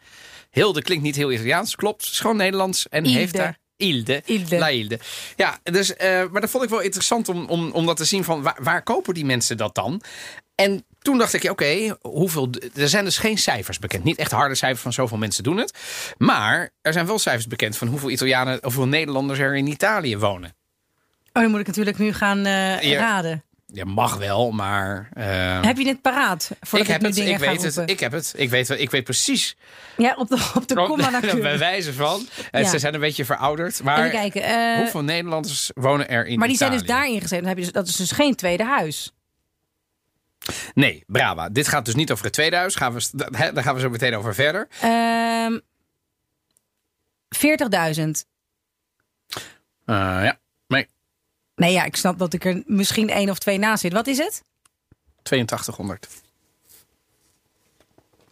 [0.50, 2.02] Hilde klinkt niet heel Italiaans, klopt.
[2.02, 2.88] Is gewoon Nederlands.
[2.88, 3.58] En heeft daar...
[3.78, 4.22] Ilde.
[4.24, 4.58] Ilde.
[4.58, 4.98] La Ilde.
[5.36, 8.24] Ja, dus, eh, maar dat vond ik wel interessant om, om, om dat te zien
[8.24, 10.02] van waar, waar kopen die mensen dat dan?
[10.54, 12.50] En toen dacht ik, oké, hoeveel.
[12.74, 14.04] er zijn dus geen cijfers bekend.
[14.04, 15.74] Niet echt harde cijfers van zoveel mensen doen het.
[16.16, 20.16] Maar er zijn wel cijfers bekend van hoeveel Italianen of hoeveel Nederlanders er in Italië
[20.16, 20.54] wonen.
[21.32, 22.98] Oh, dan moet ik natuurlijk nu gaan eh, Ja.
[22.98, 23.44] raden.
[23.72, 25.08] Ja, mag wel, maar.
[25.12, 26.50] eh, Heb je dit paraat?
[26.60, 27.94] Voordat ik heb het, ik weet het, roepen?
[27.94, 28.32] ik heb het.
[28.36, 29.56] Ik weet, ik weet precies.
[29.96, 32.26] Ja, op de, op de komma bij wijze van.
[32.50, 32.68] En Ja.
[32.68, 33.82] Ze zijn een beetje verouderd.
[33.82, 34.42] Maar kijken.
[34.42, 36.70] eh, hoeveel Nederlanders wonen er in maar die Italië?
[36.76, 37.38] zijn dus daarin gezeten.
[37.38, 39.12] Dan heb je dus, dat is dus geen tweede huis.
[40.74, 41.48] Nee, Brava.
[41.48, 42.74] Dit gaat dus niet over het tweede huis.
[42.74, 43.08] Gaan we,
[43.52, 44.68] daar gaan we zo meteen over verder.
[44.80, 45.58] Ehm
[47.36, 48.10] 40.000.
[49.84, 50.38] Eh, ja,
[51.58, 53.92] nee, ja, ik snap dat ik er misschien één of twee naast zit.
[53.92, 54.42] Wat is het?
[55.22, 56.08] 8200.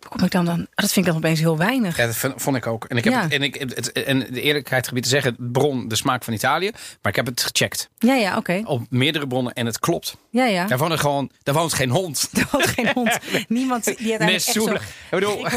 [0.08, 0.60] Kom ik dan dan?
[0.60, 1.96] Oh, dat vind ik dan opeens heel weinig.
[1.96, 2.84] Ja, dat vond ik ook.
[2.84, 3.22] En ik heb Ja.
[3.22, 6.32] het, en ik, het, en de eerlijkheid gebied te zeggen, het bron, de smaak van
[6.34, 6.70] Italië.
[7.02, 8.62] Maar ik heb het gecheckt Ja, ja, oké.
[8.64, 10.16] op meerdere bronnen en het klopt.
[10.30, 10.66] Ja, ja.
[10.66, 12.28] Daar woont gewoon, daar woont geen hond.
[12.32, 13.18] Er woont geen hond.
[13.48, 14.70] Niemand die uiteindelijk echt zo.
[14.72, 15.52] Ik bedoel, ik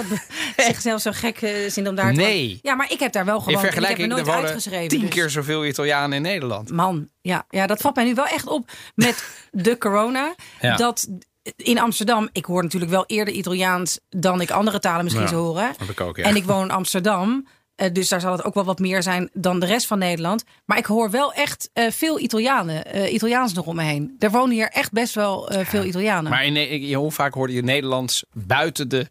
[0.71, 2.59] zichzelf zo gek eh, zin om daar te Nee.
[2.61, 3.57] Ja, maar ik heb daar wel in gewoond.
[3.61, 4.87] en ik heb vergelijking, nooit uitgeschreven.
[4.87, 5.09] tien dus.
[5.09, 6.71] keer zoveel Italianen in Nederland.
[6.71, 10.35] Man, ja, ja, dat valt mij nu wel echt op met de corona.
[10.61, 10.75] Ja.
[10.75, 11.07] Dat
[11.55, 15.41] in Amsterdam, ik hoor natuurlijk wel eerder Italiaans dan ik andere talen misschien Ja, zou
[15.41, 15.73] horen.
[15.77, 16.23] heb ik ook, ja.
[16.23, 17.47] En ik woon in Amsterdam.
[17.79, 20.43] Eh, dus daar zal het ook wel wat meer zijn dan de rest van Nederland.
[20.65, 24.15] Maar ik hoor wel echt eh, veel Italianen, eh, Italiaans nog om me heen.
[24.19, 26.31] Er wonen hier echt best wel veel Italianen.
[26.31, 29.07] Maar in, hoe vaak hoorde je Nederlands buiten de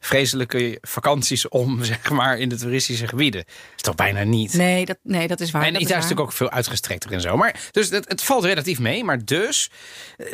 [0.00, 3.44] vreselijke vakanties om, zeg maar, in de toeristische gebieden?
[3.76, 4.52] is toch bijna niet.
[4.52, 5.62] nee, dat, nee, dat is waar.
[5.62, 7.36] En dat Italië is natuurlijk ook veel uitgestrekter en zo.
[7.36, 9.04] Maar dus het, het valt relatief mee.
[9.04, 9.70] Maar dus,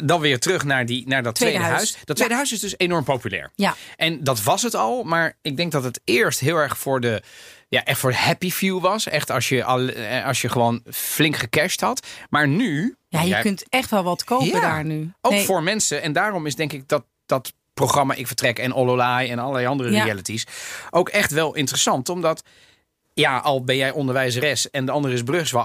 [0.05, 1.92] dan weer terug naar, die, naar dat tweede, Tweede huis.
[1.92, 2.05] huis.
[2.05, 3.51] Dat tweede huis is dus enorm populair.
[3.55, 3.77] Ja.
[3.96, 5.03] En dat was het al.
[5.03, 7.22] Maar ik denk dat het eerst heel erg voor de,
[7.68, 9.07] ja, echt voor happy few was.
[9.09, 12.07] Echt als je, al, eh, als je gewoon flink gecashed had.
[12.31, 12.96] Maar nu...
[13.09, 15.12] Ja, je jij- kunt echt wel wat kopen Ja, daar nu.
[15.20, 16.02] Ook Nee, voor mensen.
[16.02, 19.90] En daarom is denk ik dat dat programma Ik Vertrek en Ololai en allerlei andere
[19.90, 20.05] Ja.
[20.05, 20.46] realities
[20.90, 22.09] ook echt wel interessant.
[22.09, 22.42] Omdat
[23.20, 25.22] ja, al ben jij onderwijzeres en de andere is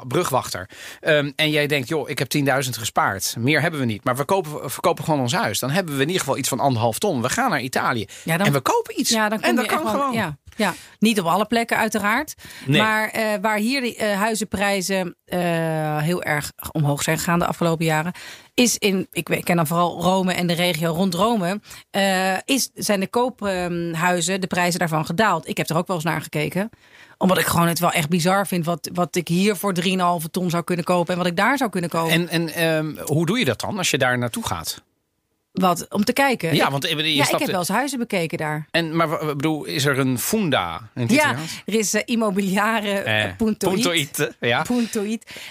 [0.07, 0.69] brugwachter.
[0.99, 3.35] Ehm, en jij denkt, joh, ik heb 10.000 gespaard.
[3.39, 4.03] Meer hebben we niet.
[4.03, 5.59] Maar we kopen, verkopen gewoon ons huis.
[5.59, 7.21] Dan hebben we in ieder geval iets van anderhalf ton.
[7.21, 8.07] We gaan naar Italië.
[8.23, 9.09] Ja, dan- en we kopen iets.
[9.09, 10.13] Ja, dan kom en dat kan wel- gewoon.
[10.13, 12.33] Ja, ja, niet op alle plekken uiteraard.
[12.65, 12.81] Nee.
[12.81, 15.39] Maar eh, waar hier de eh, huizenprijzen eh,
[15.97, 18.13] heel erg omhoog zijn gegaan de afgelopen jaren,
[18.53, 21.61] is in, ik ken dan vooral Rome en de regio rond Rome,
[22.45, 25.47] is, zijn de koophuizen, de prijzen daarvan gedaald.
[25.47, 26.69] Ik heb er ook wel eens naar gekeken
[27.21, 29.91] omdat ik gewoon het wel echt bizar vind wat, wat ik hier voor 3,5
[30.31, 32.11] ton zou kunnen kopen en wat ik daar zou kunnen kopen.
[32.11, 34.81] En, en ehm, hoe doe je dat dan als je daar naartoe gaat?
[35.51, 36.55] Wat, om te kijken.
[36.55, 38.67] Ja, Ik- want je ja, ik heb wel eens huizen bekeken daar.
[38.71, 41.61] En, maar bedoel, is er een funda in het Ja, Italiaans?
[41.65, 43.31] er is eh, immobiliare Eh, eh,
[44.39, 44.63] ja.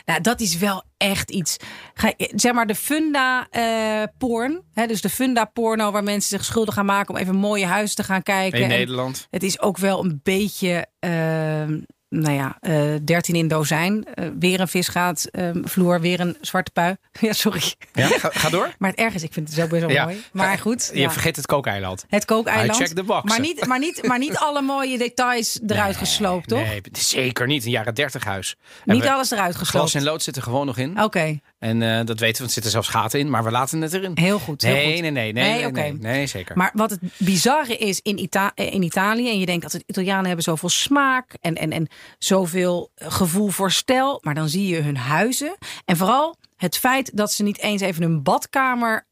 [0.05, 1.57] Nou, dat is wel echt iets.
[1.95, 4.63] Ga, zeg maar de funda eh, porn.
[4.75, 7.97] Hè, dus de funda porno waar mensen zich schuldig gaan maken om even mooie huizen
[7.97, 8.59] te gaan kijken.
[8.59, 9.27] In En Nederland.
[9.31, 10.87] Het is ook wel een beetje.
[10.99, 11.63] eh,
[12.11, 14.05] nou ja, eh 13 in dozijn.
[14.15, 16.97] Eh, weer een visgaat, eh, vloer, weer een zwarte pui.
[17.21, 17.75] Ja, sorry.
[17.93, 18.75] Ja, ga, ga door.
[18.79, 20.05] Maar het erg is, ik vind het zo best wel Ja.
[20.05, 20.23] mooi.
[20.33, 20.91] Maar goed.
[20.93, 21.11] Je ja.
[21.11, 22.05] vergeet het kookeiland.
[22.09, 22.77] Het kookeiland.
[22.79, 23.29] Check the box.
[23.31, 26.59] Maar niet, maar, niet, maar niet alle mooie details eruit gesloopt, toch?
[26.67, 27.65] Nee, zeker niet.
[27.65, 28.57] Een jaren 30 huis.
[28.85, 29.95] Niet we- alles eruit Glas gesloopt.
[29.95, 31.03] en lood zit er gewoon nog in.
[31.03, 33.93] Oké, En eh, dat weten we, er zitten zelfs gaten in, maar we laten het
[33.93, 34.13] erin.
[34.15, 34.63] heel goed.
[34.63, 35.01] Heel nee, goed.
[35.01, 35.81] nee, nee, nee, Nee, nee, oké.
[35.81, 36.57] nee, nee, zeker.
[36.57, 39.83] Maar wat het bizarre is in, Ita eh, in Italië, en je denkt dat de
[39.87, 44.81] Italianen hebben zoveel smaak en, en, en zoveel gevoel voor stijl, maar dan zie je
[44.81, 45.57] hun huizen.
[45.85, 49.07] En vooral het feit dat ze niet eens even een badkamer,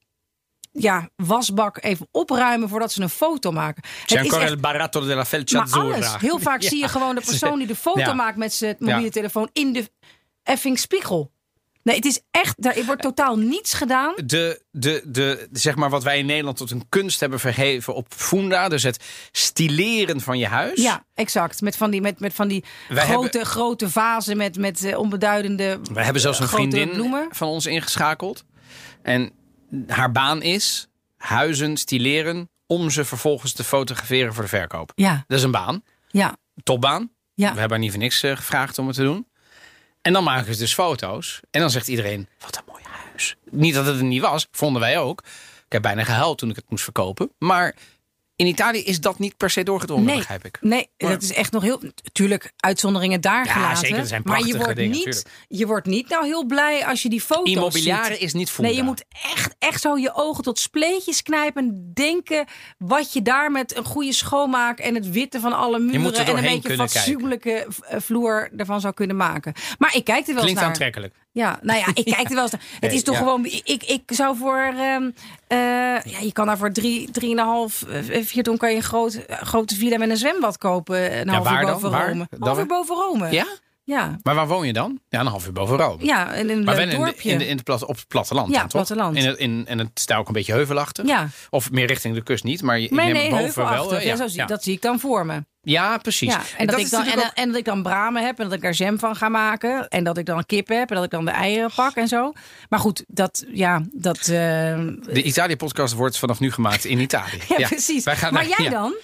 [0.73, 3.83] ja, wasbak even opruimen voordat ze een foto maken.
[4.01, 6.17] Het is ancora echt- il baratto della felce maar alles.
[6.17, 8.13] Heel vaak zie je gewoon de persoon die de foto Ja.
[8.15, 9.11] maakt met zijn mobiele Ja.
[9.11, 9.91] telefoon in de
[10.43, 11.31] effing spiegel.
[11.83, 14.15] Nee, het is echt, er wordt totaal niets gedaan.
[14.25, 18.07] de, de, de, zeg maar wat wij in Nederland tot een kunst hebben verheven op
[18.17, 18.69] funda.
[18.69, 20.83] Dus het stileren van je huis.
[20.83, 21.61] Ja, exact.
[21.61, 25.81] Met van die, met, met van die Wij grote, grote vazen met, met eh, onbeduidende
[25.93, 27.29] We hebben zelfs een grote vriendin bloemen.
[27.31, 28.45] van ons ingeschakeld.
[29.03, 29.33] En
[29.87, 34.93] haar baan is huizen stileren om ze vervolgens te fotograferen voor de verkoop.
[34.95, 35.83] Ja, Dat is een baan.
[36.09, 37.11] ja, Topbaan.
[37.35, 37.53] ja.
[37.53, 39.27] We hebben haar niet voor niks eh, gevraagd om het te doen.
[40.03, 41.41] En dan maken ze dus foto's.
[41.51, 43.37] En dan zegt iedereen, wat een mooi huis.
[43.51, 45.23] Niet dat het er niet was, vonden wij ook.
[45.67, 47.31] Ik heb bijna gehuild toen ik het moest verkopen.
[47.39, 47.77] Maar
[48.39, 50.59] in Italië is dat niet per se doorgedrongen, Nee, begrijp ik.
[50.61, 51.81] nee Maar- dat is echt nog heel...
[52.13, 53.79] Tuurlijk, uitzonderingen daar Ja, gelaten.
[53.79, 57.03] zeker, er zijn maar je wordt, dingen, niet, je wordt niet nou heel blij als
[57.03, 58.23] je die foto's Immobiliare ziet.
[58.23, 58.69] is niet funda.
[58.71, 61.63] Nee, je moet echt, echt zo je ogen tot spleetjes knijpen.
[61.65, 62.47] En denken
[62.79, 66.15] wat je daar met een goede schoonmaak en het witte van alle muren.
[66.15, 69.53] en een beetje fatsoenlijke eh, vloer ervan zou kunnen maken.
[69.79, 70.69] Maar ik kijk er wel eens Klinkt naar.
[70.71, 71.15] aantrekkelijk.
[71.33, 72.63] Ja, nou ja, ik kijk er wel eens naar.
[72.81, 73.21] Het is toch ja.
[73.21, 73.45] gewoon.
[73.45, 74.57] Ik, ik zou voor.
[74.77, 75.11] ehm,
[75.47, 75.59] eh,
[76.05, 79.75] ja, je kan daar voor drie, drieënhalf, eh, vier ton kan je een groot, grote
[79.75, 81.19] villa met een zwembad kopen.
[81.21, 81.73] Een half waar uur dan?
[81.73, 82.09] boven Waar?
[82.09, 82.27] Rome.
[82.31, 82.79] Dan Half uur waar?
[82.79, 83.31] boven Rome.
[83.31, 83.47] Ja?
[83.85, 85.01] Ja, Maar waar woon je dan?
[85.09, 86.05] Ja, een half uur boven Rome.
[86.05, 87.31] ja in een maar wel in, de, dorpje.
[87.31, 88.71] in, de, in op het platteland Ja, dan, toch?
[88.71, 89.17] platteland.
[89.17, 91.07] In het, in, en het is daar ook een beetje heuvelachtig.
[91.07, 91.29] Ja.
[91.51, 93.95] Of meer richting de kust niet, maar je, Nee, neem nee, boven wel.
[93.97, 95.45] eh, ja, zo zie, Dat zie ik dan voor me.
[95.69, 96.33] Ja, precies.
[96.33, 97.05] Ja, en, dat, ik dan,
[97.35, 99.89] en, dat ik dan bramen heb en dat ik daar jam van ga maken.
[99.89, 102.33] En dat ik dan kip heb en dat ik dan de eieren pak en zo.
[102.69, 104.19] Maar goed, dat, ja, dat...
[104.19, 107.41] eh, De Italië-podcast wordt vanaf nu gemaakt in Italië.
[107.57, 108.05] ja, precies.
[108.05, 108.71] wij gaan maar naar- jij ja.
[108.71, 108.95] dan?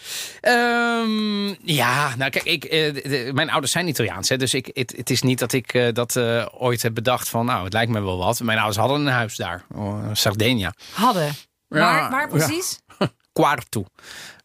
[0.41, 4.29] Ehm, ja, nou kijk, ik, eh, de- mijn ouders zijn Italiaans.
[4.29, 6.19] Hè, dus ik, het, het is niet dat ik eh, dat
[6.59, 7.47] ooit heb bedacht van...
[7.47, 8.41] nou, het lijkt me wel wat.
[8.41, 9.65] Mijn ouders hadden een huis daar.
[9.75, 10.75] Oh, Sardegna.
[10.93, 11.35] Hadden.
[11.69, 12.27] Ja, waar, waar ja.
[12.27, 12.79] precies?
[13.35, 13.85] Quartu.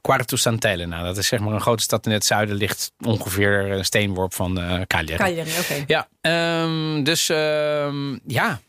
[0.01, 1.03] Quartu Sant'Elena.
[1.03, 2.55] Dat is zeg maar een grote stad in het zuiden.
[2.55, 4.53] Ligt ongeveer een steenworp van
[4.87, 5.23] Cagliari.
[5.23, 5.83] Cagliari, oké.
[5.87, 8.59] Ja, ehm, dus ehm, ja.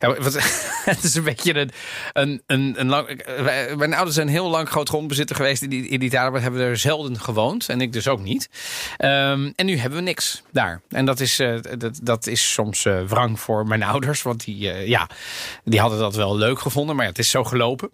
[0.00, 0.34] Ja, wat,
[0.84, 1.70] het is een beetje een,
[2.12, 3.22] een, een, een lang.
[3.76, 6.76] Mijn ouders zijn heel lang groot grondbezitter geweest in, die- in Italië, maar hebben er
[6.76, 7.68] zelden gewoond.
[7.68, 8.48] En ik dus ook niet.
[8.96, 10.80] Ehm, en nu hebben we niks daar.
[10.88, 14.22] En dat is, eh, dat, dat is soms eh wrang voor mijn ouders.
[14.22, 15.08] Want die, eh, ja,
[15.64, 17.90] die hadden dat wel leuk gevonden, maar het is zo gelopen.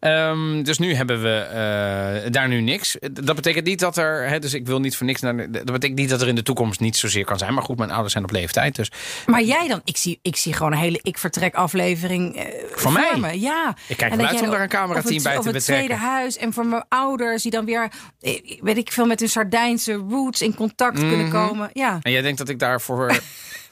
[0.00, 2.96] Ehm, dus nu hebben we daar nu niks.
[3.12, 4.28] Dat betekent niet dat er.
[4.28, 5.20] Hè, dus ik wil niet voor niks.
[5.20, 7.54] Dat betekent niet dat er in de toekomst niet zozeer kan zijn.
[7.54, 8.74] Maar goed, mijn ouders zijn op leeftijd.
[8.76, 8.90] Dus
[9.26, 9.80] Maar jij dan?
[9.84, 13.16] Ik zie, ik zie gewoon een hele ik vertrek aflevering eh, Van mij?
[13.18, 13.40] me.
[13.40, 13.76] Ja.
[13.88, 15.86] Ik kijk wel uit om daar een camerateam het- bij te of het betrekken.
[15.86, 16.36] tweede huis.
[16.36, 20.42] En voor mijn ouders die dan weer, eh, weet ik veel, met hun Sardijnse roots
[20.42, 21.46] in contact kunnen Mhm.
[21.46, 21.70] komen.
[21.72, 21.98] Ja.
[22.02, 23.06] En jij denkt dat ik daarvoor.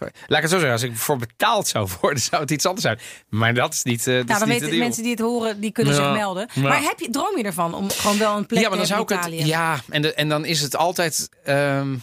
[0.01, 2.87] Laat ik het zo zeggen, als ik voor betaald zou worden, zou het iets anders
[2.87, 2.99] zijn.
[3.29, 4.07] Maar dat is niet.
[4.07, 6.03] eh dat Nou, is dan weten de mensen die het horen, die kunnen Ja.
[6.03, 6.49] zich melden.
[6.55, 6.63] Ja.
[6.63, 8.93] Maar heb je, droom je ervan om gewoon wel een plek ja, maar dan te
[8.93, 9.27] zou ik in het.
[9.27, 9.47] Italië?
[9.47, 11.29] Ja, en, de, en dan is het altijd.
[11.45, 11.95] ehm,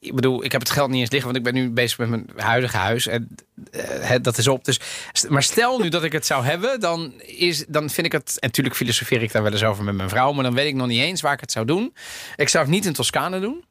[0.00, 2.08] ik bedoel, ik heb het geld niet eens liggen, want ik ben nu bezig met
[2.08, 3.06] mijn huidige huis.
[3.06, 3.28] En
[3.70, 4.64] eh, dat is op.
[4.64, 4.80] Dus,
[5.28, 8.38] maar stel nu dat ik het zou hebben, dan, is, dan vind ik het.
[8.38, 10.74] En natuurlijk filosofeer ik daar wel eens over met mijn vrouw, maar dan weet ik
[10.74, 11.94] nog niet eens waar ik het zou doen.
[12.36, 13.64] Ik zou het niet in Toscane doen.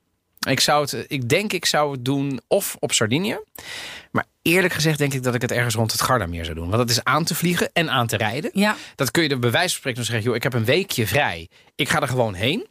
[0.50, 3.40] Ik, zou het, ik denk ik zou het doen of op Sardinië.
[4.12, 6.70] Maar eerlijk gezegd denk ik dat ik het ergens rond het Gardameer zou doen.
[6.70, 8.50] Want dat is aan te vliegen en aan te rijden.
[8.54, 8.76] Ja.
[8.96, 10.26] Dat kun je er bij wijze van spreken nog zeggen...
[10.26, 11.50] joh, ik heb een weekje vrij.
[11.76, 12.68] Ik ga er gewoon heen.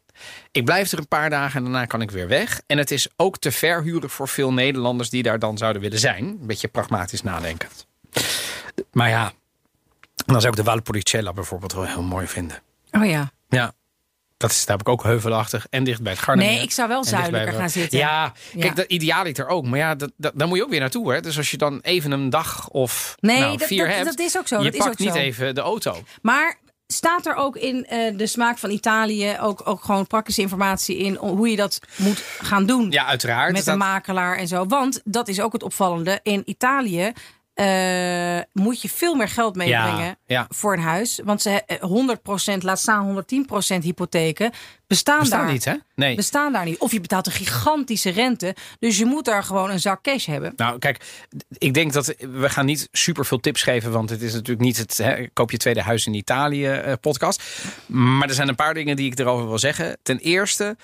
[0.53, 2.61] Ik blijf er een paar dagen en daarna kan ik weer weg.
[2.67, 5.11] En het is ook te verhuren voor veel Nederlanders...
[5.11, 6.25] die daar dan zouden willen zijn.
[6.25, 7.87] Een beetje pragmatisch nadenkend.
[8.93, 9.33] Maar ja,
[10.27, 12.59] dan zou ik de Valpolicella bijvoorbeeld wel heel mooi vinden.
[12.93, 13.31] Oh ja.
[13.49, 13.73] Ja.
[14.37, 16.51] Dat is, daar heb ik ook heuvelachtig en dicht bij het Gardameer.
[16.53, 17.99] Nee, ik zou wel zuidelijker gaan zitten.
[17.99, 19.65] Ja, kijk, dat idealiter ook.
[19.67, 21.13] Maar ja, dat, dat, daar moet je ook weer naartoe.
[21.13, 21.21] Hè?
[21.21, 24.05] Dus als je dan even een dag of Nee, nou, dat- vier dat- hebt...
[24.07, 25.19] dat is ook zo, Je dat is pakt ook niet zo.
[25.19, 26.03] even de auto.
[26.23, 26.57] Maar
[26.97, 31.15] staat er ook in eh, de smaak van Italië ook, ook gewoon praktische informatie in
[31.15, 32.91] hoe je dat moet gaan doen?
[32.91, 33.53] Ja, uiteraard.
[33.53, 34.67] met Dat- een makelaar en zo.
[34.67, 36.21] Want dat is ook het opvallende.
[36.23, 37.13] In Italië
[37.57, 40.47] eh, moet je veel meer geld meebrengen Ja, ja.
[40.49, 41.21] voor een huis.
[41.25, 43.25] Want ze eh, 100% laat staan
[43.79, 44.51] 110% hypotheken
[44.87, 45.75] bestaan, Bestaan daar niet, hè?
[45.95, 46.17] Nee.
[46.17, 46.79] Bestaan daar niet.
[46.79, 48.55] Of je betaalt een gigantische rente.
[48.79, 50.53] Dus je moet daar gewoon een zak cash hebben.
[50.57, 51.05] Nou, kijk,
[51.59, 54.77] ik denk dat we gaan niet super veel tips geven, want het is natuurlijk niet
[54.77, 57.43] het hè, koop je tweede huis in Italië eh, podcast.
[57.87, 59.99] Maar er zijn een paar dingen die ik erover wil zeggen.
[60.03, 60.77] Ten eerste.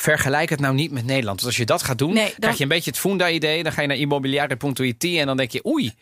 [0.00, 1.36] Vergelijk het nou niet met Nederland.
[1.40, 3.62] Want als je dat gaat doen, Nee, dan- krijg je een beetje het Funda-idee.
[3.62, 5.92] Dan ga je naar immobiliare.it en dan denk je oei.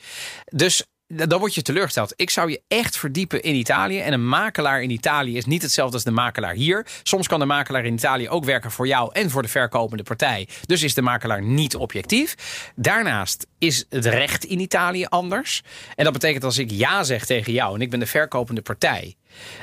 [0.44, 2.12] Dus dan word je teleurgesteld.
[2.16, 3.98] Ik zou je echt verdiepen in Italië.
[4.00, 6.86] En een makelaar in Italië is niet hetzelfde als de makelaar hier.
[7.02, 10.48] Soms kan de makelaar in Italië ook werken voor jou en voor de verkopende partij.
[10.66, 12.34] Dus is de makelaar niet objectief.
[12.74, 15.62] Daarnaast is het recht in Italië anders.
[15.94, 19.14] En dat betekent als ik ja zeg tegen jou en ik ben de verkopende partij.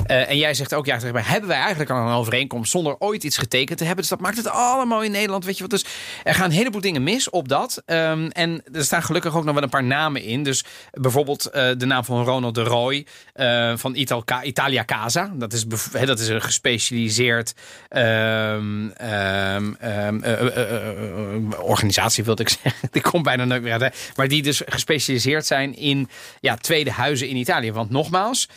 [0.06, 3.38] Eh, en jij zegt ook ja hebben wij eigenlijk al een overeenkomst zonder ooit iets
[3.38, 4.02] getekend te hebben?
[4.02, 5.72] Dus dat maakt het allemaal in Nederland, weet je wat?
[5.72, 5.86] Dus
[6.24, 7.82] er gaan een heleboel dingen mis op dat.
[7.86, 10.44] Ehm, en er staan gelukkig ook nog wel een paar namen in.
[10.44, 13.96] Dus bijvoorbeeld eh, de naam van Ronald de Roy eh, van
[14.44, 15.32] Italia Casa.
[15.36, 15.66] Dat is,
[16.06, 17.54] dat is een gespecialiseerd
[17.90, 22.90] ehm, ehm, ehm, eh, eh, eh, eh, organisatie, wilde ik zeggen.
[22.92, 23.82] Die komt bijna nooit meer uit.
[23.82, 23.88] hè.
[24.16, 26.10] Maar die dus gespecialiseerd zijn in
[26.40, 27.72] ja, tweede huizen in Italië.
[27.72, 28.50] Want nogmaals,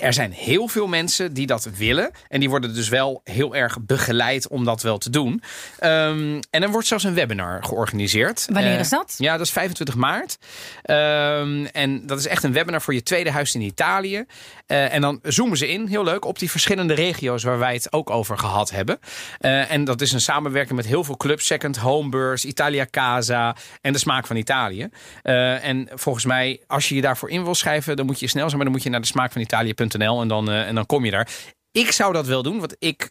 [0.00, 2.10] er zijn heel veel mensen die dat willen.
[2.28, 5.42] En die worden dus wel heel erg begeleid om dat wel te doen.
[5.78, 8.46] Ehm, en er wordt zelfs een webinar georganiseerd.
[8.52, 9.14] Wanneer Eh, is dat?
[9.18, 10.38] Ja, dat is 25 maart.
[10.82, 14.24] Ehm, en dat is echt een webinar voor je tweede huis in Italië.
[14.66, 17.92] Eh, en dan zoomen ze in, heel leuk, op die verschillende regio's waar wij het
[17.92, 18.98] ook over gehad hebben.
[19.38, 21.46] Eh, en dat is een samenwerking met heel veel clubs.
[21.46, 24.88] Second Homebeurs, Italia Casa en de smaak van Italië.
[25.22, 28.56] En volgens mij, als je je daarvoor in wil schrijven, dan moet je snel zijn.
[28.56, 29.06] Maar dan moet je naar de
[29.92, 31.28] en dan, eh, en dan kom je daar.
[31.70, 33.10] Ik zou dat wel doen, want ik,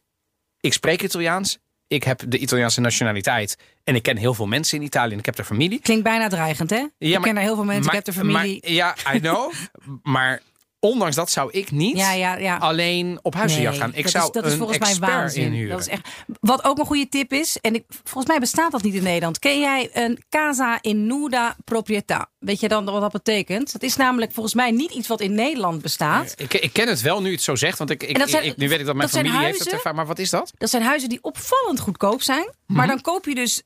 [0.59, 1.57] ik spreek Italiaans.
[1.87, 3.57] Ik heb de Italiaanse nationaliteit.
[3.83, 5.79] En ik ken heel veel mensen in Italië en ik heb er familie.
[5.79, 6.85] Klinkt bijna dreigend, hè?
[6.97, 8.59] ik ken er heel veel mensen, maar- ik heb de familie.
[8.61, 9.51] maar- ja, I know.
[10.03, 10.41] maar
[10.83, 12.57] ondanks dat zou ik niet Ja, ja, ja.
[12.57, 13.93] alleen op huisjacht gaan.
[13.93, 15.43] Ik dat zou is, dat is een volgens mij expert waanzin.
[15.43, 15.69] inhuren.
[15.69, 16.07] Dat is echt,
[16.39, 19.39] wat ook een goede tip is, en ik, volgens mij bestaat dat niet in Nederland.
[19.39, 22.31] Ken jij een casa in nuda proprietà?
[22.39, 23.71] Weet je dan wat dat betekent?
[23.71, 26.33] Dat is namelijk volgens mij niet iets wat in Nederland bestaat.
[26.37, 28.69] Ik, ik ken het wel nu het zo zegt, want ik, ik, zijn- ik- nu
[28.69, 29.95] weet ik dat mijn dat familie heeft dat huizen- ervaren.
[29.97, 30.51] Maar wat is dat?
[30.57, 32.45] Dat zijn huizen die opvallend goedkoop zijn.
[32.67, 32.77] Mhm.
[32.77, 33.61] Maar dan koop je dus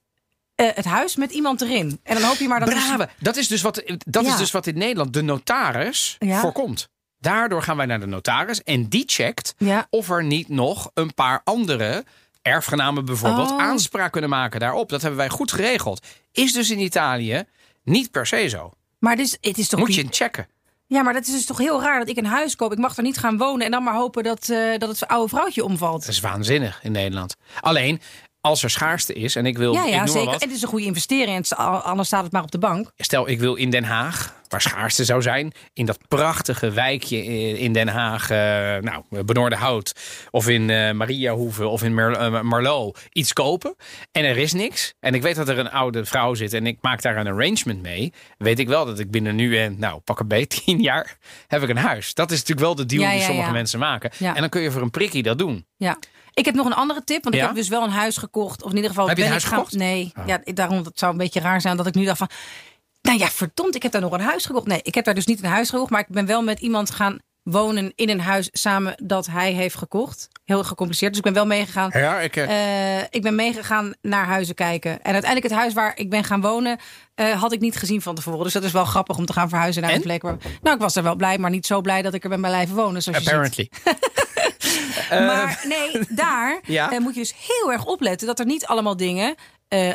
[0.56, 2.00] eh, het huis met iemand erin.
[2.04, 2.70] En dan hoop je maar dat...
[2.70, 3.10] Brave.
[3.20, 6.40] Dat is dus wat, dat is dus wat in Nederland de notaris Ja.
[6.40, 6.90] voorkomt.
[7.28, 9.88] Daardoor gaan wij naar de notaris en die checkt Ja.
[9.90, 12.04] of er niet nog een paar andere
[12.42, 13.62] erfgenamen bijvoorbeeld Oh.
[13.62, 14.90] aanspraak kunnen maken daarop.
[14.90, 16.06] Dat hebben wij goed geregeld.
[16.32, 17.44] Is dus in Italië
[17.84, 18.72] niet per se zo.
[19.00, 20.48] Maar dus, het is toch Moet niet- je checken.
[20.86, 22.72] Ja, maar dat is dus toch heel raar dat ik een huis koop.
[22.72, 25.30] Ik mag er niet gaan wonen en dan maar hopen dat, eh, dat het oude
[25.30, 26.00] vrouwtje omvalt.
[26.02, 27.36] Dat is waanzinnig in Nederland.
[27.62, 28.02] Alleen,
[28.48, 30.32] als er schaarste is en ik wil, Ja, ja zeker.
[30.32, 31.46] wat, Het is een goede investering.
[31.50, 32.92] En anders staat het maar op de bank.
[32.98, 37.26] Stel, ik wil in Den Haag, waar schaarste zou zijn, in dat prachtige wijkje
[37.58, 38.38] in Den Haag, eh,
[38.82, 39.94] nou, Benoordenhout,
[40.32, 40.66] of in
[40.98, 43.76] Mariahoeve of in Mer eh, Marlo, iets kopen.
[44.12, 44.94] En er is niks.
[45.00, 47.82] En ik weet dat er een oude vrouw zit en ik maak daar een arrangement
[47.82, 48.14] mee.
[48.38, 51.64] Weet ik wel dat ik binnen nu en, nou, pak een beetje tien jaar, heb
[51.64, 52.14] ik een huis.
[52.14, 54.12] Dat is natuurlijk wel de deal Ja, die ja, sommige mensen maken.
[54.20, 55.66] En dan kun je voor een prikkie dat doen.
[55.78, 55.98] Ja.
[56.38, 57.42] Ik heb nog een andere tip, want Ja?
[57.42, 58.64] ik heb dus wel een huis gekocht.
[58.64, 59.82] Of in ieder geval Heb je ben een ik huis gaan- gekocht?
[60.18, 60.26] Oh.
[60.26, 62.30] Nee, ja, daarom het zou een beetje raar zijn dat ik nu dacht van.
[63.02, 64.66] Nou ja, verdomd, ik heb daar nog een huis gekocht.
[64.68, 66.92] Nee, ik heb daar dus niet een huis gekocht, maar ik ben wel met iemand
[66.92, 70.28] gaan wonen in een huis samen dat hij heeft gekocht.
[70.46, 71.10] Heel gecompliceerd.
[71.10, 71.90] Dus ik ben wel meegegaan.
[71.94, 74.92] Ja, ik, Eh, ik ben meegegaan naar huizen kijken.
[74.92, 76.78] En uiteindelijk het huis waar ik ben gaan wonen,
[77.16, 78.44] eh, had ik niet gezien van tevoren.
[78.44, 79.98] Dus dat is wel grappig om te gaan verhuizen naar En?
[79.98, 80.38] een plek waar.
[80.62, 82.76] Nou, ik was er wel blij, maar niet zo blij dat ik er ben blijven
[82.76, 83.02] wonen.
[83.04, 83.34] Zoals je ziet.
[83.34, 83.70] apparently.
[85.10, 86.92] Maar nee, daar Ja.
[86.92, 89.36] eh, moet je dus heel erg opletten dat er niet allemaal dingen
[89.68, 89.94] eh,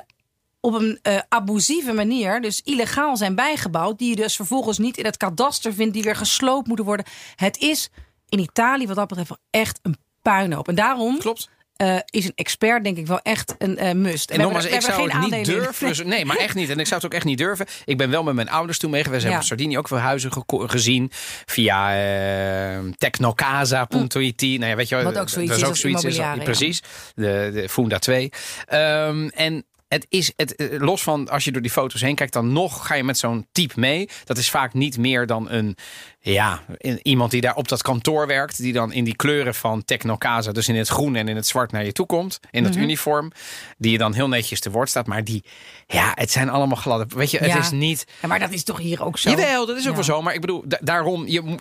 [0.61, 5.05] op een eh, abusieve manier, dus illegaal zijn bijgebouwd, die je dus vervolgens niet in
[5.05, 7.07] het kadaster vindt, die weer gesloopt moeten worden.
[7.37, 7.91] Het is
[8.29, 10.69] in Italië wat dat betreft wel echt een puinhoop.
[10.69, 11.49] En daarom Klopt.
[11.77, 14.31] Eh, is een expert denk ik wel echt een eh, must.
[14.31, 15.89] En We nogmaals, ik zou het niet durven.
[15.89, 16.71] Dus- nee, maar echt niet.
[16.71, 17.67] En ik zou het ook echt niet durven.
[17.85, 19.23] Ik ben wel met mijn ouders toen mee geweest.
[19.23, 19.55] We hebben Ja.
[19.57, 21.11] Sardinië ook veel huizen gezien.
[21.47, 24.41] Via eh technocasa.it.
[24.41, 25.05] Nou ja, weet je wel.
[25.05, 26.45] Wat ook zoiets dat is immobiliare, ja.
[26.45, 26.83] Precies.
[27.15, 28.31] De, de Funda 2.
[28.67, 32.53] Ehm, en het is, het, los van als je door die foto's heen kijkt, dan
[32.53, 34.09] nog ga je met zo'n type mee.
[34.25, 35.77] Dat is vaak niet meer dan een,
[36.25, 36.61] ja,
[37.03, 38.57] iemand die daar op dat kantoor werkt.
[38.57, 41.73] Die dan in die kleuren van Technocasa, dus in het groen en in het zwart
[41.73, 42.41] naar je toe komt.
[42.51, 42.73] In Mhm.
[42.73, 43.33] dat uniform.
[43.79, 45.07] Die je dan heel netjes te woord staat.
[45.07, 45.45] Maar die,
[45.87, 47.17] ja, het zijn allemaal gladde.
[47.17, 47.59] Weet je, het Ja.
[47.59, 48.05] is niet.
[48.21, 49.31] Ja, maar dat is toch hier ook zo?
[49.31, 49.95] Jawel, dat is ook Ja.
[49.95, 50.23] wel zo.
[50.23, 51.59] Maar ik bedoel, da- daarom, je,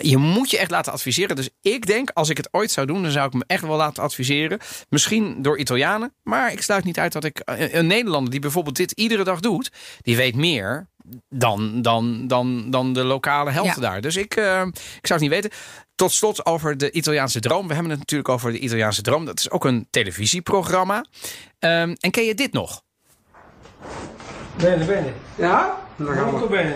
[0.00, 1.36] je moet je echt laten adviseren.
[1.36, 3.76] Dus ik denk, als ik het ooit zou doen, dan zou ik me echt wel
[3.76, 4.58] laten adviseren.
[4.88, 6.12] Misschien door Italianen.
[6.22, 9.40] Maar ik sluit niet uit dat ik een een Nederlander die bijvoorbeeld dit iedere dag
[9.40, 10.88] doet, die weet meer
[11.28, 13.80] dan, dan, dan, dan de lokale helft Ja.
[13.80, 14.00] daar.
[14.00, 14.62] Dus ik, eh,
[15.00, 15.50] ik zou het niet weten.
[15.94, 17.66] Tot slot over de Italiaanse droom.
[17.68, 19.24] We hebben het natuurlijk over de Italiaanse droom.
[19.24, 21.04] Dat is ook een televisieprogramma.
[21.58, 22.82] Ehm, en ken je dit nog?
[24.56, 25.12] Bene, bene.
[25.34, 25.78] Ja?
[25.96, 26.74] Dan gaan we, bene.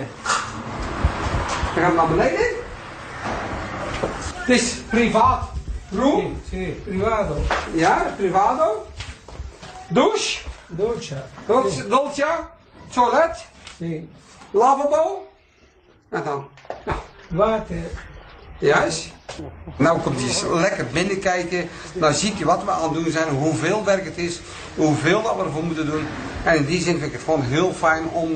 [1.75, 2.47] dan gaan we naar beneden.
[4.35, 5.53] Het is privaat.
[5.91, 6.41] Room.
[6.51, 7.37] Sì, privato.
[7.75, 8.87] Ja, privato.
[9.89, 10.39] Douche.
[10.67, 11.27] Doccia.
[11.47, 11.89] Dolce.
[11.89, 12.27] Dolce.
[12.91, 13.45] Toilet.
[13.79, 14.09] Sì.
[14.55, 15.27] Lavabo.
[16.09, 16.45] En dan.
[16.85, 16.99] Nou,
[17.29, 17.77] Water.
[18.59, 19.13] juist.
[19.77, 21.69] Nou komt hij eens lekker binnenkijken.
[21.93, 24.41] Dan ziet hij wat we aan het doen zijn, hoeveel werk het is,
[24.75, 26.07] hoeveel dat we ervoor moeten doen.
[26.45, 28.29] En in die zin vind ik het gewoon heel fijn om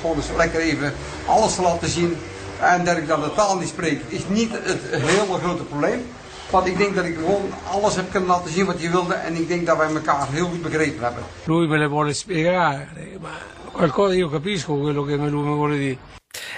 [0.00, 0.94] gewoon eens lekker even
[1.26, 2.16] alles te laten zien.
[2.60, 6.06] En dat ik dan de taal niet spreek, is niet het hele grote probleem.
[6.50, 9.14] Want ik denk dat ik gewoon alles heb kunnen laten zien wat je wilde.
[9.14, 11.22] En ik denk dat wij elkaar heel goed begrepen hebben.
[11.44, 12.86] Lui me le vuole spiegare,
[13.20, 13.28] ma
[13.76, 15.96] qualcosa io capisco quello che lui mi vuole dire.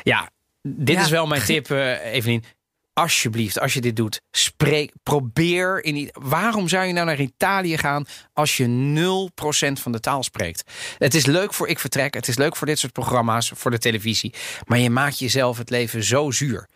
[0.02, 0.30] Ja,
[0.62, 1.02] dit Ja.
[1.02, 2.44] is wel mijn tip, eh Evelien.
[2.92, 5.84] Alsjeblieft, als je dit doet, spreek, probeer.
[5.84, 10.62] In, waarom zou je nou naar Italië gaan als je 0% van de taal spreekt?
[10.98, 13.78] Het is leuk voor Ik Vertrek, het is leuk voor dit soort programma's, voor de
[13.78, 14.34] televisie.
[14.66, 16.68] Maar je maakt jezelf het leven zo zuur.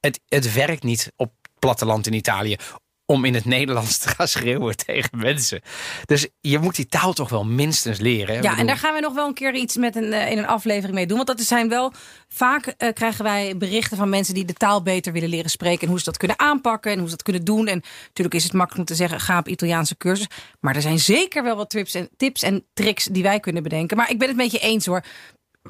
[0.00, 2.56] Het, het werkt niet op platteland in Italië
[3.06, 5.60] om in het Nederlands te gaan schreeuwen tegen mensen.
[6.04, 8.26] Dus je moet die taal toch wel minstens leren.
[8.26, 8.34] hè?
[8.34, 10.38] Ja, bedoel- en daar gaan we nog wel een keer iets met een, eh, in
[10.38, 11.16] een aflevering mee doen.
[11.16, 11.92] Want dat zijn wel.
[12.28, 15.80] Vaak eh, krijgen wij berichten van mensen die de taal beter willen leren spreken.
[15.80, 17.66] En hoe ze dat kunnen aanpakken en hoe ze dat kunnen doen.
[17.66, 20.26] En natuurlijk is het makkelijk om te zeggen: ga op Italiaanse cursus.
[20.60, 23.96] Maar er zijn zeker wel wat tips en, tips en tricks die wij kunnen bedenken.
[23.96, 25.02] Maar ik ben het met je eens hoor.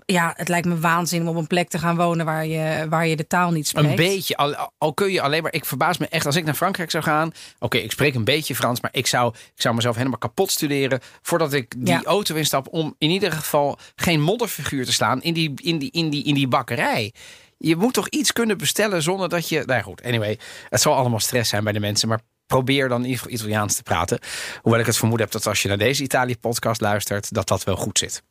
[0.06, 3.06] Ja, het lijkt me waanzin om op een plek te gaan wonen waar je, waar
[3.06, 3.88] je de taal niet spreekt.
[3.88, 4.36] Een beetje.
[4.36, 5.52] Al, al kun je alleen maar.
[5.52, 7.32] Ik verbaas me echt als ik naar Frankrijk zou gaan.
[7.58, 8.80] Oké, ik spreek een beetje Frans.
[8.80, 11.00] Maar ik zou, ik zou mezelf helemaal kapot studeren.
[11.22, 12.02] Voordat ik die Ja.
[12.04, 12.66] auto instap.
[12.70, 15.22] Om in ieder geval geen modderfiguur te slaan.
[15.22, 17.12] In die, in die, in die, in die bakkerij.
[17.58, 19.56] Je moet toch iets kunnen bestellen zonder dat je.
[19.56, 20.38] Nou ja, goed, anyway.
[20.68, 22.08] Het zal allemaal stress zijn bij de mensen.
[22.08, 24.18] Maar probeer dan Italiaans te praten.
[24.62, 27.34] Hoewel ik het vermoeden heb dat als je naar deze Italië-podcast luistert.
[27.34, 28.22] dat dat wel goed zit.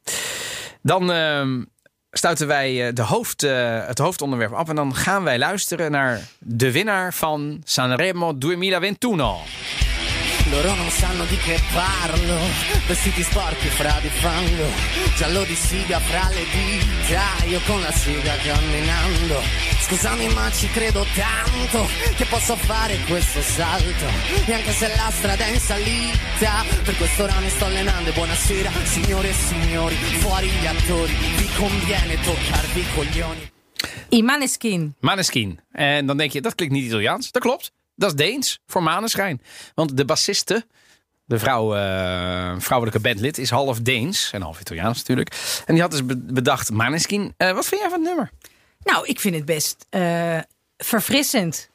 [0.81, 1.63] Dan ehm,
[2.11, 4.69] sluiten wij eh, de hoofd, eh, het hoofdonderwerp af.
[4.69, 9.64] En dan gaan wij luisteren naar de winnaar van Sanremo 2021.
[10.49, 12.37] Loro non sanno di che parlo,
[12.85, 14.67] vestiti sporchi fra di fango,
[15.17, 19.41] giallo di siga fra le dita, io con la siga camminando.
[19.81, 24.05] Scusami ma ci credo tanto che posso fare questo salto,
[24.45, 28.13] e anche se la strada è in salita, per questo ora mi sto allenando e
[28.13, 33.51] buonasera signore e signori, fuori gli attori, vi conviene toccarvi i coglioni.
[34.09, 34.95] Imaneskin.
[34.99, 35.59] Maneskin.
[35.71, 37.31] En dan denk je, dat klinkt niet Italiaans.
[37.31, 37.71] Dat klopt.
[37.95, 39.41] Dat is Deens voor maneschijn.
[39.75, 40.65] Want de bassiste,
[41.25, 44.29] de vrouw, eh, vrouwelijke bandlid, is half Deens.
[44.33, 45.61] En half Italiaans natuurlijk.
[45.65, 47.33] En die had dus be- bedacht, Maneskin.
[47.37, 48.31] Eh, wat vind jij van het nummer?
[48.83, 50.37] Nou, ik vind het best eh,
[50.77, 51.69] verfrissend.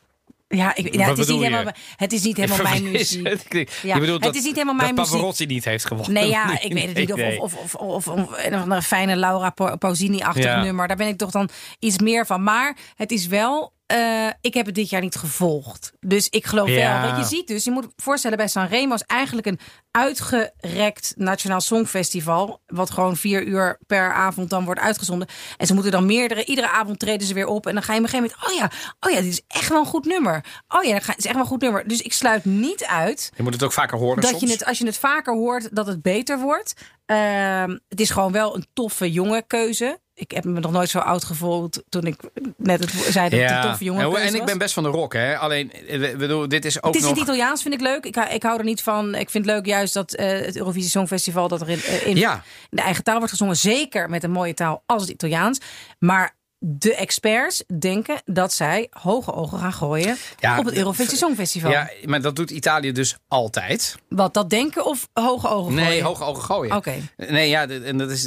[0.48, 3.26] Ja, ik, ja, het, is niet helemaal, het is niet helemaal mijn muziek.
[3.82, 5.12] Ja, je bedoelt het dat, is niet helemaal mijn dat muziek.
[5.12, 6.12] Pavarotti niet heeft gewonnen.
[6.12, 7.38] Nee, ja, ik weet het niet.
[7.38, 10.62] Of, of, of, of, een of andere fijne Laura Pa- Pausini-achtig Ja.
[10.62, 10.88] nummer.
[10.88, 11.48] Daar ben ik toch dan
[11.78, 12.42] iets meer van.
[12.42, 13.72] Maar het is wel...
[13.90, 15.92] eh, ik heb het dit jaar niet gevolgd.
[16.00, 17.00] Dus ik geloof Ja.
[17.00, 17.10] wel.
[17.10, 19.58] Wat je ziet dus, je moet voorstellen bij Sanremo is eigenlijk een
[19.90, 22.60] uitgerekt Nationaal Songfestival.
[22.66, 25.28] Wat gewoon vier uur per avond dan wordt uitgezonden.
[25.56, 27.66] En ze moeten dan meerdere, iedere avond treden ze weer op.
[27.66, 28.70] En dan ga je op een gegeven moment, oh ja,
[29.08, 30.44] oh ja, dit is echt wel een goed nummer.
[30.68, 31.88] Oh ja, dat is echt wel een goed nummer.
[31.88, 34.42] Dus ik sluit niet uit Je moet het ook vaker horen dat soms.
[34.42, 36.72] je het, als je het vaker hoort, dat het beter wordt.
[37.06, 40.00] Ehm, het is gewoon wel een toffe jonge keuze.
[40.20, 42.16] Ik heb me nog nooit zo oud gevoeld toen ik
[42.56, 44.88] net het zei dat het een toffe jonge en, en ik ben best van de
[44.88, 45.38] rock, hè.
[45.38, 47.18] Alleen, eh, bedoel, dit is ook het is in nog...
[47.18, 48.04] het Italiaans, vind ik leuk.
[48.04, 49.14] Ik, hou- ik hou er niet van.
[49.14, 51.48] Ik vind het leuk juist dat eh, het Eurovisie Songfestival...
[51.48, 52.42] dat er in, eh, in Ja.
[52.70, 53.56] de eigen taal wordt gezongen.
[53.56, 55.58] Zeker met een mooie taal als het Italiaans.
[55.98, 61.70] Maar de experts denken dat zij hoge ogen gaan gooien Ja, op het Eurovisie Songfestival.
[61.70, 63.96] Ja, maar dat doet Italië dus altijd.
[64.08, 65.88] Wat dat denken of hoge ogen gooien?
[65.88, 66.76] Nee, hoge ogen gooien.
[66.76, 66.94] Oké.
[67.16, 68.26] Nee, ja, en dat is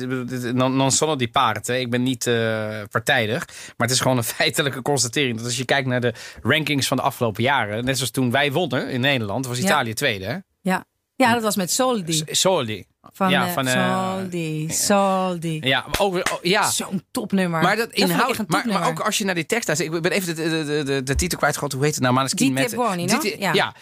[0.53, 1.79] non, sono die parte.
[1.79, 5.35] Ik ben niet eh, partijdig, maar het is gewoon een feitelijke constatering.
[5.37, 8.51] Dat als je kijkt naar de rankings van de afgelopen jaren, net zoals toen wij
[8.51, 9.63] wonnen in Nederland, was Ja.
[9.63, 10.25] Italië tweede.
[10.25, 10.37] Hè?
[10.61, 10.85] Ja.
[11.15, 12.13] ja, dat was met Soldi.
[12.13, 12.85] S- Soldi.
[13.11, 15.59] Van, ja, eh, van eh, Soldi, Soldi.
[15.61, 16.69] ja, over, oh, ja.
[16.69, 17.61] Zo'n topnummer.
[17.61, 19.93] Maar dat inhoud, echt een maar, maar ook als je naar die tekst luistert.
[19.95, 21.71] Ik ben even de, de, de, de, titel kwijtgehad.
[21.71, 22.13] Hoe heet het nou?
[22.13, 23.19] Maneskin met Buoni, no?
[23.19, 23.53] Dite- Ja.
[23.53, 23.73] ja.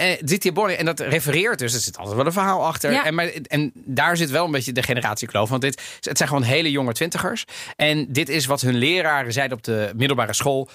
[0.00, 0.74] Eh, Dite Buoni.
[0.74, 1.74] En dat refereert dus.
[1.74, 2.92] Er zit altijd wel een verhaal achter.
[2.92, 3.04] Ja.
[3.04, 5.48] En, maar, en daar zit wel een beetje de generatiekloof.
[5.48, 7.44] Want dit, het zijn gewoon hele jonge twintigers.
[7.76, 10.68] En dit is wat hun leraren zeiden op de middelbare school.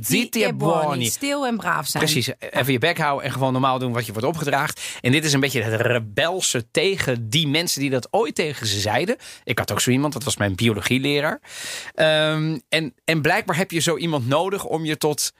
[0.00, 1.06] Zitti e e buoni.
[1.06, 2.04] Stil en braaf zijn.
[2.04, 4.80] Precies, even je bek houden en gewoon normaal doen wat je wordt opgedraagd.
[5.00, 8.80] En dit is een beetje het rebelse tegen die mensen die dat ooit tegen ze
[8.80, 9.16] zeiden.
[9.44, 11.40] Ik had ook zo iemand, dat was mijn biologieleraar.
[11.94, 15.32] Ehm, en, en blijkbaar heb je zo iemand nodig om je tot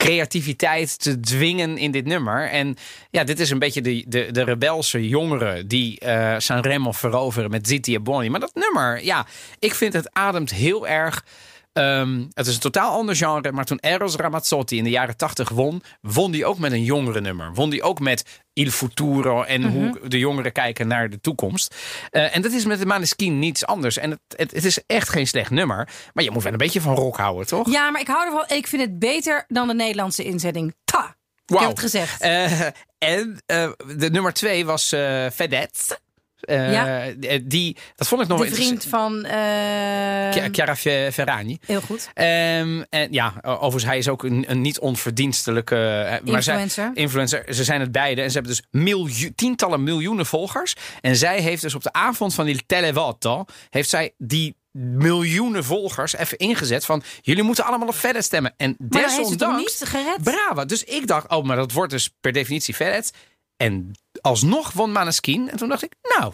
[0.00, 2.50] creativiteit te dwingen in dit nummer.
[2.50, 2.76] En
[3.10, 7.68] ja, dit is een beetje de, de, de rebelse jongeren die eh Sanremo veroveren met
[7.68, 8.30] Zitti e Bonnie.
[8.30, 9.26] Maar dat nummer, ja,
[9.58, 11.24] ik vind het ademt heel erg...
[11.72, 15.48] ehm, het is een totaal ander genre, maar toen Eros Ramazzotti in de jaren tachtig
[15.48, 17.54] won, won die ook met een jongere nummer.
[17.54, 21.74] Won die ook met Il Futuro en hoe de jongeren kijken naar de toekomst.
[22.10, 23.96] Eh, en dat is met de Maneskin niets anders.
[23.96, 26.80] En het, het, het is echt geen slecht nummer, maar je moet wel een beetje
[26.80, 27.70] van rock houden, toch?
[27.70, 28.56] Ja, maar ik hou ervan.
[28.56, 30.74] Ik vind het beter dan de Nederlandse inzetting.
[30.84, 31.16] Ta!
[31.46, 31.68] Ik Wauw.
[31.68, 32.20] heb het gezegd.
[32.20, 32.60] Eh,
[32.98, 35.98] en eh, de nummer twee was eh Vedette.
[36.40, 37.06] Eh, Ja.
[37.20, 39.24] eh, die, dat vond ik nog de vriend van...
[39.24, 41.58] eh, Chi- Chiara Fe- Ferragni.
[41.66, 42.10] heel goed.
[42.14, 46.90] Ehm, en ja, overigens, hij is ook een, een niet onverdienstelijke eh, maar zij- Influencer.
[46.94, 47.54] influencer.
[47.54, 48.22] Ze zijn het beide.
[48.22, 50.74] En ze hebben dus miljoen, tientallen miljoenen volgers.
[51.00, 53.44] En zij heeft dus op de avond van die Televoto...
[53.70, 57.02] heeft zij die miljoenen volgers even ingezet van...
[57.22, 58.54] jullie moeten allemaal op verder stemmen.
[58.56, 59.58] En Maar desondanks...
[59.80, 60.22] niet gered?
[60.22, 60.64] Bravo.
[60.64, 63.12] Dus ik dacht, oh, maar dat wordt dus per definitie Ferret.
[63.56, 63.90] En
[64.20, 65.50] alsnog won Maneskin.
[65.50, 66.32] En toen dacht ik, nou,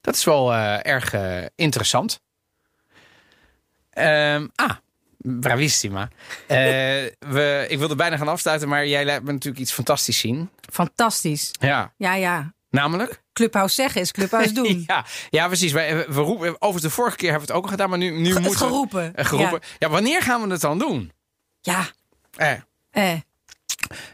[0.00, 2.20] dat is wel eh, erg eh, interessant.
[3.90, 4.70] Ehm, ah,
[5.18, 6.08] bravissima.
[6.46, 6.56] Eh,
[7.18, 10.50] we, ik wilde bijna gaan afsluiten, maar jij laat me natuurlijk iets fantastisch zien.
[10.72, 11.50] Fantastisch.
[11.60, 12.54] Ja, Ja, ja.
[12.70, 13.22] namelijk?
[13.32, 14.84] Clubhouse zeggen is Clubhouse doen.
[14.86, 15.72] Ja, ja precies.
[15.72, 18.10] Wij, we roepen, overigens, de vorige keer hebben we het ook al gedaan, maar nu,
[18.10, 19.14] nu moeten we- geroepen.
[19.16, 19.60] Eh, geroepen.
[19.78, 19.88] Ja.
[19.88, 21.12] wanneer gaan we het dan doen?
[21.60, 21.86] Ja.
[22.36, 22.52] Eh,
[22.90, 23.12] Eh.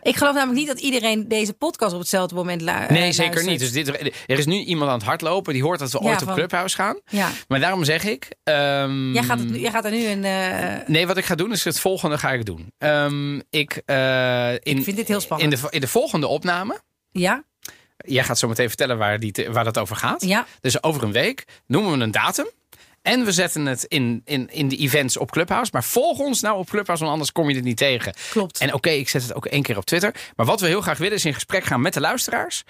[0.03, 3.45] Ik geloof namelijk niet dat iedereen deze podcast op hetzelfde moment lu- eh, Nee, zeker
[3.45, 3.47] luistert.
[3.47, 3.59] niet.
[3.59, 3.89] Dus dit,
[4.27, 5.53] er is nu iemand aan het hardlopen.
[5.53, 6.99] Die hoort dat we Ja, ooit op van- Clubhouse gaan.
[7.09, 7.29] Ja.
[7.49, 8.29] Maar daarom zeg ik...
[8.45, 10.25] ehm, Jij gaat, het, jij gaat er nu een...
[10.25, 12.73] eh, Nee, wat ik ga doen is het volgende ga ik doen.
[12.79, 15.53] Ehm, ik, eh, in, Ik vind dit heel spannend.
[15.53, 16.81] In de, in de volgende opname...
[17.11, 17.45] ja?
[18.05, 20.23] Jij gaat zo meteen vertellen waar, die, te- waar dat over gaat.
[20.25, 20.47] Ja.
[20.61, 22.47] Dus over een week noemen we een datum.
[23.03, 25.71] En we zetten het in, in, in de events op Clubhouse.
[25.73, 28.15] Maar volg ons nou op Clubhouse, want anders kom je het niet tegen.
[28.31, 28.59] Klopt.
[28.59, 30.15] En oké, ik zet het ook één keer op Twitter.
[30.37, 32.63] Maar wat we heel graag willen is in gesprek gaan met de luisteraars.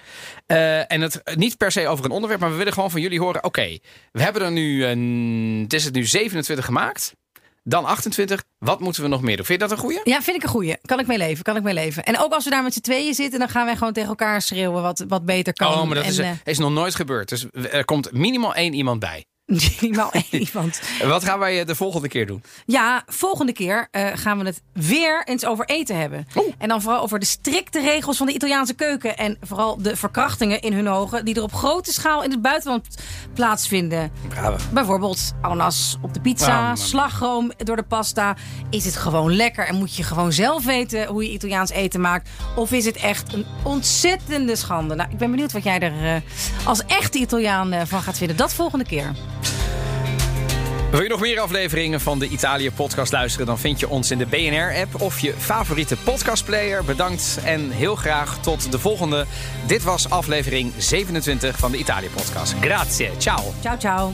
[0.45, 3.19] Eh, en het niet per se over een onderwerp, maar we willen gewoon van jullie
[3.19, 3.43] horen.
[3.43, 3.77] Oké,
[4.11, 7.13] we hebben er nu, een, het is het nu 27 gemaakt.
[7.63, 8.43] Dan 28.
[8.57, 9.45] Wat moeten we nog meer doen?
[9.45, 9.99] Vind je dat een goeie?
[10.03, 10.75] Ja, vind ik een goeie.
[10.81, 12.03] Kan ik mee leven, kan ik mee leven.
[12.03, 14.41] En ook als we daar met z'n tweeën zitten, dan gaan wij gewoon tegen elkaar
[14.41, 15.73] schreeuwen wat, wat beter kan.
[15.73, 17.29] Oh, maar dat en, is, eh, is nog nooit gebeurd.
[17.29, 19.25] Dus er komt minimaal één iemand bij.
[19.81, 20.81] minimaal één iemand.
[21.03, 22.43] Wat gaan wij eh, de volgende keer doen?
[22.65, 26.27] Ja, volgende keer eh, gaan we het weer eens over eten hebben.
[26.57, 29.17] En dan vooral over de strikte regels van de Italiaanse keuken.
[29.17, 32.87] En vooral de verkrachtingen in hun ogen die er op grote schaal in het buitenland
[33.33, 34.11] plaatsvinden.
[34.27, 34.55] Bravo.
[34.73, 36.77] Bijvoorbeeld ananas op de Oh, pizza, man.
[36.77, 38.35] slagroom door de pasta.
[38.69, 42.29] Is het gewoon lekker en moet je gewoon zelf weten hoe je Italiaans eten maakt?
[42.55, 44.95] Of is het echt een ontzettende schande?
[44.95, 46.21] Nou, ik ben benieuwd wat jij er eh,
[46.67, 48.37] als echte Italiaan van gaat vinden.
[48.37, 49.11] Dat volgende keer.
[50.93, 53.47] Wil je nog meer afleveringen van de Italië podcast luisteren?
[53.47, 56.83] Dan vind je ons in de BNR-app of je favoriete podcastplayer.
[56.83, 59.25] Bedankt en heel graag tot de volgende.
[59.67, 62.55] Dit was aflevering 27 van de Italië podcast.
[62.59, 63.53] Grazie, ciao.
[63.61, 64.13] Ciao, ciao.